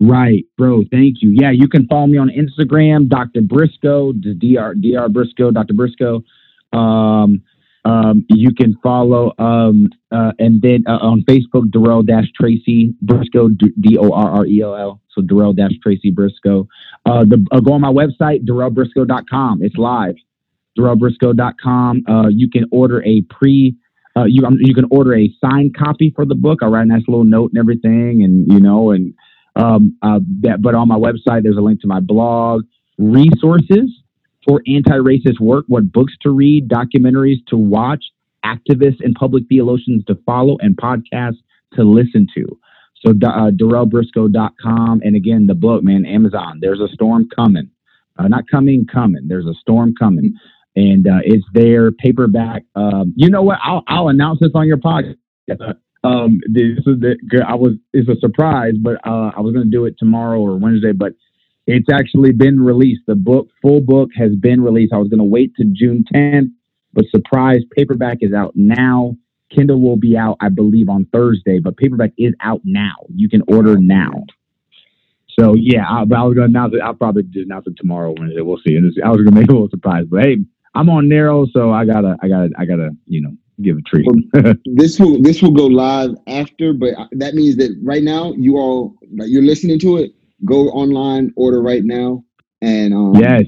Right, 0.00 0.46
bro. 0.56 0.84
Thank 0.90 1.22
you. 1.22 1.30
Yeah, 1.30 1.50
you 1.50 1.68
can 1.68 1.86
follow 1.86 2.06
me 2.06 2.18
on 2.18 2.30
Instagram, 2.30 3.08
Dr. 3.08 3.42
Briscoe, 3.42 4.12
Dr. 4.12 4.74
Dr. 4.74 5.08
Briscoe, 5.10 5.50
Dr. 5.50 5.74
Briscoe. 5.74 6.24
Um, 6.72 7.42
um, 7.84 8.24
you 8.28 8.54
can 8.54 8.76
follow 8.82 9.32
um, 9.38 9.88
uh, 10.10 10.32
and 10.38 10.60
then 10.60 10.84
uh, 10.86 10.98
on 10.98 11.22
Facebook, 11.22 11.70
Dorrell 11.70 12.06
Dash 12.06 12.26
Tracy 12.38 12.94
Briscoe, 13.02 13.48
D 13.48 13.96
O 13.98 14.10
R 14.10 14.30
R 14.30 14.46
E 14.46 14.60
L 14.60 14.74
L. 14.74 15.00
So 15.14 15.22
Dorrell 15.22 15.56
Dash 15.56 15.72
Tracy 15.82 16.10
Briscoe. 16.10 16.68
Uh, 17.06 17.24
the 17.24 17.44
uh, 17.52 17.60
go 17.60 17.72
on 17.72 17.80
my 17.80 17.90
website, 17.90 18.44
DorrellBriscoe.com. 18.44 19.62
It's 19.62 19.76
live. 19.76 20.16
DorrellBriscoe.com. 20.78 22.04
Uh, 22.06 22.28
you 22.28 22.50
can 22.50 22.66
order 22.70 23.02
a 23.04 23.22
pre. 23.22 23.76
Uh, 24.16 24.24
you 24.24 24.44
um, 24.44 24.58
you 24.60 24.74
can 24.74 24.86
order 24.90 25.14
a 25.14 25.32
signed 25.40 25.76
copy 25.76 26.12
for 26.14 26.24
the 26.24 26.34
book. 26.34 26.60
I 26.62 26.66
write 26.66 26.82
a 26.82 26.86
nice 26.86 27.04
little 27.06 27.24
note 27.24 27.52
and 27.52 27.58
everything, 27.58 28.22
and 28.24 28.50
you 28.52 28.60
know, 28.60 28.90
and 28.90 29.14
um, 29.56 29.96
uh, 30.02 30.20
that, 30.42 30.62
but 30.62 30.74
on 30.74 30.88
my 30.88 30.96
website, 30.96 31.42
there's 31.42 31.56
a 31.56 31.60
link 31.60 31.80
to 31.82 31.86
my 31.86 32.00
blog, 32.00 32.64
resources 32.98 33.90
for 34.46 34.62
anti-racist 34.66 35.38
work, 35.38 35.64
what 35.68 35.92
books 35.92 36.14
to 36.22 36.30
read, 36.30 36.68
documentaries 36.68 37.44
to 37.48 37.56
watch, 37.56 38.04
activists 38.44 39.00
and 39.00 39.14
public 39.14 39.44
theologians 39.48 40.04
to 40.06 40.16
follow, 40.26 40.56
and 40.60 40.76
podcasts 40.76 41.38
to 41.74 41.84
listen 41.84 42.26
to. 42.34 42.58
So 43.04 43.12
uh, 43.12 43.50
DorrellBriscoe.com, 43.50 45.02
and 45.04 45.16
again, 45.16 45.46
the 45.46 45.54
book, 45.54 45.82
man, 45.82 46.04
Amazon. 46.04 46.58
There's 46.60 46.80
a 46.80 46.88
storm 46.92 47.28
coming, 47.34 47.70
uh, 48.18 48.28
not 48.28 48.44
coming, 48.50 48.86
coming. 48.90 49.28
There's 49.28 49.46
a 49.46 49.54
storm 49.54 49.94
coming, 49.98 50.34
and 50.76 51.06
uh, 51.06 51.20
it's 51.24 51.44
there, 51.52 51.90
paperback. 51.92 52.62
Um, 52.74 53.12
you 53.16 53.28
know 53.30 53.42
what? 53.42 53.58
I'll 53.62 53.82
I'll 53.86 54.08
announce 54.08 54.40
this 54.40 54.50
on 54.54 54.66
your 54.66 54.78
podcast. 54.78 55.16
Um, 56.02 56.40
this 56.46 56.78
is 56.86 57.00
the 57.00 57.16
I 57.46 57.54
was 57.54 57.72
it's 57.92 58.08
a 58.08 58.18
surprise, 58.20 58.74
but 58.80 58.94
uh, 59.06 59.32
I 59.36 59.40
was 59.40 59.52
going 59.52 59.64
to 59.64 59.70
do 59.70 59.84
it 59.84 59.96
tomorrow 59.98 60.40
or 60.40 60.56
Wednesday, 60.56 60.92
but 60.92 61.12
it's 61.66 61.88
actually 61.92 62.32
been 62.32 62.60
released. 62.60 63.02
The 63.06 63.14
book, 63.14 63.48
full 63.60 63.80
book, 63.80 64.10
has 64.16 64.34
been 64.34 64.62
released. 64.62 64.92
I 64.92 64.98
was 64.98 65.08
going 65.08 65.18
to 65.18 65.24
wait 65.24 65.54
to 65.56 65.64
June 65.64 66.04
10th, 66.12 66.50
but 66.94 67.04
surprise, 67.14 67.60
paperback 67.76 68.18
is 68.22 68.32
out 68.32 68.52
now. 68.54 69.16
Kindle 69.54 69.80
will 69.80 69.96
be 69.96 70.16
out, 70.16 70.36
I 70.40 70.48
believe, 70.48 70.88
on 70.88 71.06
Thursday, 71.12 71.58
but 71.58 71.76
paperback 71.76 72.12
is 72.16 72.32
out 72.40 72.60
now. 72.64 72.94
You 73.14 73.28
can 73.28 73.42
order 73.48 73.76
now. 73.76 74.24
So 75.38 75.54
yeah, 75.54 75.84
I, 75.88 76.00
I 76.00 76.22
was 76.22 76.34
gonna 76.34 76.46
announce 76.46 76.74
it. 76.74 76.80
I'll 76.82 76.94
probably 76.94 77.24
just 77.24 77.46
announce 77.46 77.66
it 77.66 77.74
tomorrow 77.76 78.10
or 78.10 78.14
Wednesday. 78.18 78.40
We'll 78.40 78.60
see. 78.66 78.76
I 78.76 79.08
was 79.08 79.18
going 79.18 79.26
to 79.26 79.32
make 79.32 79.48
a 79.48 79.52
little 79.52 79.70
surprise, 79.70 80.06
but 80.08 80.22
hey, 80.22 80.38
I'm 80.74 80.88
on 80.88 81.08
narrow, 81.08 81.46
so 81.46 81.72
I 81.72 81.84
gotta, 81.84 82.16
I 82.22 82.28
gotta, 82.28 82.50
I 82.58 82.64
gotta, 82.64 82.90
you 83.06 83.20
know, 83.20 83.36
give 83.62 83.76
a 83.76 83.82
treat. 83.82 84.06
This 84.64 84.98
will 84.98 85.20
this 85.20 85.42
will 85.42 85.50
go 85.52 85.66
live 85.66 86.10
after, 86.26 86.72
but 86.72 86.94
that 87.12 87.34
means 87.34 87.56
that 87.56 87.76
right 87.82 88.02
now 88.02 88.32
you 88.36 88.56
all 88.56 88.94
you're 89.10 89.42
listening 89.42 89.78
to 89.80 89.98
it. 89.98 90.12
Go 90.44 90.68
online, 90.70 91.32
order 91.36 91.60
right 91.60 91.84
now, 91.84 92.24
and 92.62 92.94
um, 92.94 93.14
yes. 93.16 93.42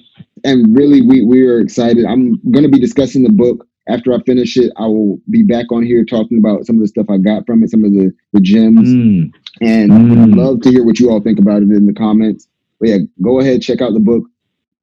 and 0.44 0.76
really 0.76 1.00
we 1.00 1.22
we 1.24 1.46
are 1.46 1.60
excited. 1.60 2.04
I'm 2.04 2.38
going 2.50 2.64
to 2.64 2.68
be 2.70 2.78
discussing 2.80 3.22
the 3.22 3.30
book 3.32 3.66
after 3.88 4.12
I 4.12 4.20
finish 4.24 4.56
it. 4.56 4.72
I 4.76 4.86
will 4.86 5.18
be 5.30 5.42
back 5.42 5.72
on 5.72 5.82
here 5.84 6.04
talking 6.04 6.38
about 6.38 6.66
some 6.66 6.76
of 6.76 6.82
the 6.82 6.88
stuff 6.88 7.06
I 7.08 7.16
got 7.18 7.46
from 7.46 7.62
it, 7.64 7.70
some 7.70 7.84
of 7.84 7.92
the 7.92 8.12
the 8.32 8.40
gems, 8.40 8.88
Mm. 8.92 9.30
and 9.62 9.90
Mm. 9.90 10.22
I'd 10.22 10.36
love 10.36 10.60
to 10.62 10.70
hear 10.70 10.84
what 10.84 10.98
you 11.00 11.10
all 11.10 11.20
think 11.20 11.38
about 11.38 11.62
it 11.62 11.70
in 11.70 11.86
the 11.86 11.94
comments. 11.94 12.46
But 12.78 12.88
yeah, 12.90 12.98
go 13.22 13.40
ahead 13.40 13.62
check 13.62 13.80
out 13.80 13.94
the 13.94 14.00
book. 14.00 14.24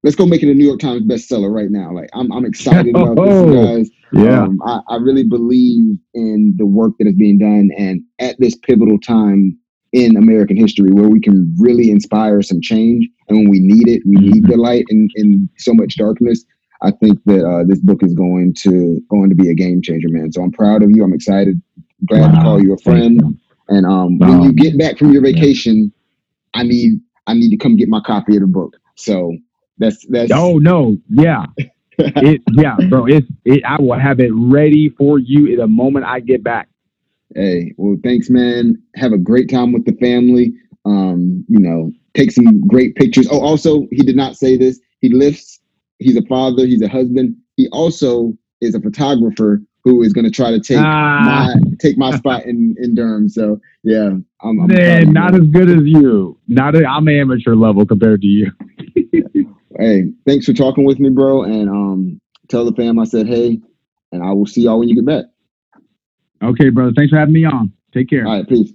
Let's 0.04 0.16
go 0.16 0.26
make 0.26 0.42
it 0.44 0.50
a 0.50 0.54
New 0.54 0.66
York 0.66 0.80
Times 0.80 1.04
bestseller 1.04 1.54
right 1.54 1.70
now. 1.70 1.94
Like 1.94 2.10
I'm 2.14 2.32
I'm 2.32 2.46
excited 2.46 2.96
about 2.96 3.16
this, 3.18 3.46
you 3.46 3.54
guys. 3.66 3.90
Yeah. 4.14 4.44
Um, 4.44 4.62
I, 4.66 4.80
I 4.90 4.96
really 4.98 5.24
believe 5.24 5.98
in 6.14 6.54
the 6.58 6.66
work 6.66 6.94
that 7.00 7.08
is 7.08 7.16
being 7.16 7.38
done, 7.38 7.70
and 7.78 8.02
at 8.20 8.40
this 8.40 8.56
pivotal 8.56 9.00
time 9.00 9.58
in 9.92 10.16
American 10.16 10.56
history, 10.56 10.92
where 10.92 11.10
we 11.10 11.20
can 11.20 11.54
really 11.60 11.92
inspire 11.92 12.42
some 12.42 12.62
change, 12.62 13.08
and 13.28 13.38
when 13.40 13.50
we 13.50 13.60
need 13.60 13.88
it, 13.88 14.02
we 14.06 14.16
need 14.16 14.48
the 14.48 14.56
light 14.58 14.86
in, 14.90 15.10
in 15.16 15.50
so 15.58 15.74
much 15.74 15.96
darkness. 15.98 16.46
I 16.82 16.92
think 16.92 17.20
that 17.26 17.46
uh, 17.46 17.66
this 17.66 17.80
book 17.80 18.02
is 18.04 18.14
going 18.14 18.54
to 18.60 19.02
going 19.10 19.30
to 19.30 19.36
be 19.36 19.50
a 19.50 19.54
game 19.54 19.82
changer, 19.82 20.08
man. 20.10 20.32
So 20.32 20.42
I'm 20.42 20.52
proud 20.52 20.82
of 20.82 20.92
you. 20.92 21.04
I'm 21.04 21.14
excited. 21.14 21.62
Glad 22.08 22.34
to 22.36 22.42
call 22.42 22.64
you 22.64 22.74
a 22.74 22.78
friend. 22.78 23.16
you. 23.22 23.38
And 23.68 23.86
um, 23.86 24.18
when 24.18 24.42
you 24.44 24.54
get 24.54 24.78
back 24.80 24.98
from 24.98 25.12
your 25.12 25.26
Yeah. 25.26 25.34
vacation, 25.34 25.92
I 26.54 26.64
need 26.64 27.00
I 27.28 27.34
need 27.34 27.50
to 27.50 27.58
come 27.58 27.76
get 27.76 27.90
my 27.90 28.00
copy 28.00 28.36
of 28.38 28.42
the 28.42 28.48
book. 28.48 28.78
So 28.96 29.36
that's 29.80 30.06
that's 30.08 30.32
Oh 30.34 30.58
no, 30.58 30.98
yeah, 31.10 31.46
it, 31.98 32.42
yeah, 32.54 32.76
bro. 32.90 33.06
It's 33.08 33.28
it, 33.46 33.64
I 33.66 33.82
will 33.82 33.98
have 33.98 34.20
it 34.20 34.32
ready 34.34 34.90
for 34.90 35.20
you 35.20 35.56
the 35.58 35.68
moment 35.68 36.06
I 36.06 36.20
get 36.20 36.44
back. 36.44 36.70
Hey, 37.36 37.74
well, 37.78 37.98
thanks, 38.04 38.30
man. 38.30 38.82
Have 38.96 39.14
a 39.14 39.18
great 39.18 39.50
time 39.50 39.72
with 39.72 39.86
the 39.86 39.94
family. 39.94 40.54
Um, 40.86 41.46
you 41.48 41.60
know, 41.60 41.92
take 42.16 42.32
some 42.32 42.66
great 42.68 42.96
pictures. 42.96 43.28
Oh, 43.32 43.40
also, 43.40 43.88
he 43.92 43.98
did 44.04 44.16
not 44.16 44.36
say 44.36 44.58
this. 44.58 44.80
He 45.02 45.10
lifts. 45.10 45.60
He's 46.00 46.18
a 46.18 46.24
father. 46.24 46.66
He's 46.66 46.82
a 46.82 46.88
husband. 46.88 47.36
He 47.58 47.68
also 47.72 48.34
is 48.62 48.74
a 48.76 48.80
photographer 48.82 49.62
who 49.84 50.02
is 50.02 50.12
going 50.12 50.26
to 50.26 50.32
try 50.32 50.52
to 50.52 50.60
take 50.60 50.78
Ah. 50.80 51.54
my 51.56 51.56
take 51.80 51.98
my 51.98 52.16
spot 52.18 52.46
in 52.46 52.76
in 52.80 52.96
Durham. 52.96 53.30
So 53.30 53.60
yeah, 53.84 54.08
I'm, 54.42 54.60
I'm 54.62 54.68
Man, 54.68 55.14
not 55.14 55.36
as 55.36 55.42
good 55.48 55.70
as 55.70 55.84
you. 55.86 56.38
Not 56.48 56.76
a, 56.76 56.86
I'm 56.86 57.08
amateur 57.08 57.56
level 57.56 57.86
compared 57.86 58.22
to 58.22 58.28
you. 58.28 58.52
Hey, 59.80 60.12
thanks 60.28 60.46
for 60.46 60.52
talking 60.52 60.84
with 60.84 61.00
me, 61.00 61.10
bro. 61.10 61.44
And 61.44 61.70
um, 61.70 62.22
tell 62.50 62.66
the 62.66 62.74
fam 62.74 63.00
I 63.00 63.06
said 63.06 63.28
hey, 63.28 63.60
and 64.12 64.22
I 64.22 64.34
will 64.34 64.46
see 64.46 64.64
y'all 64.64 64.78
when 64.80 64.90
you 64.90 64.96
get 64.96 65.06
back. 65.06 65.26
Okay, 66.44 66.70
brother. 66.70 66.92
Thanks 66.96 67.12
for 67.12 67.18
having 67.18 67.34
me 67.34 67.46
on. 67.46 67.72
Take 67.94 68.10
care. 68.10 68.28
All 68.28 68.38
right, 68.38 68.48
peace. 68.48 68.74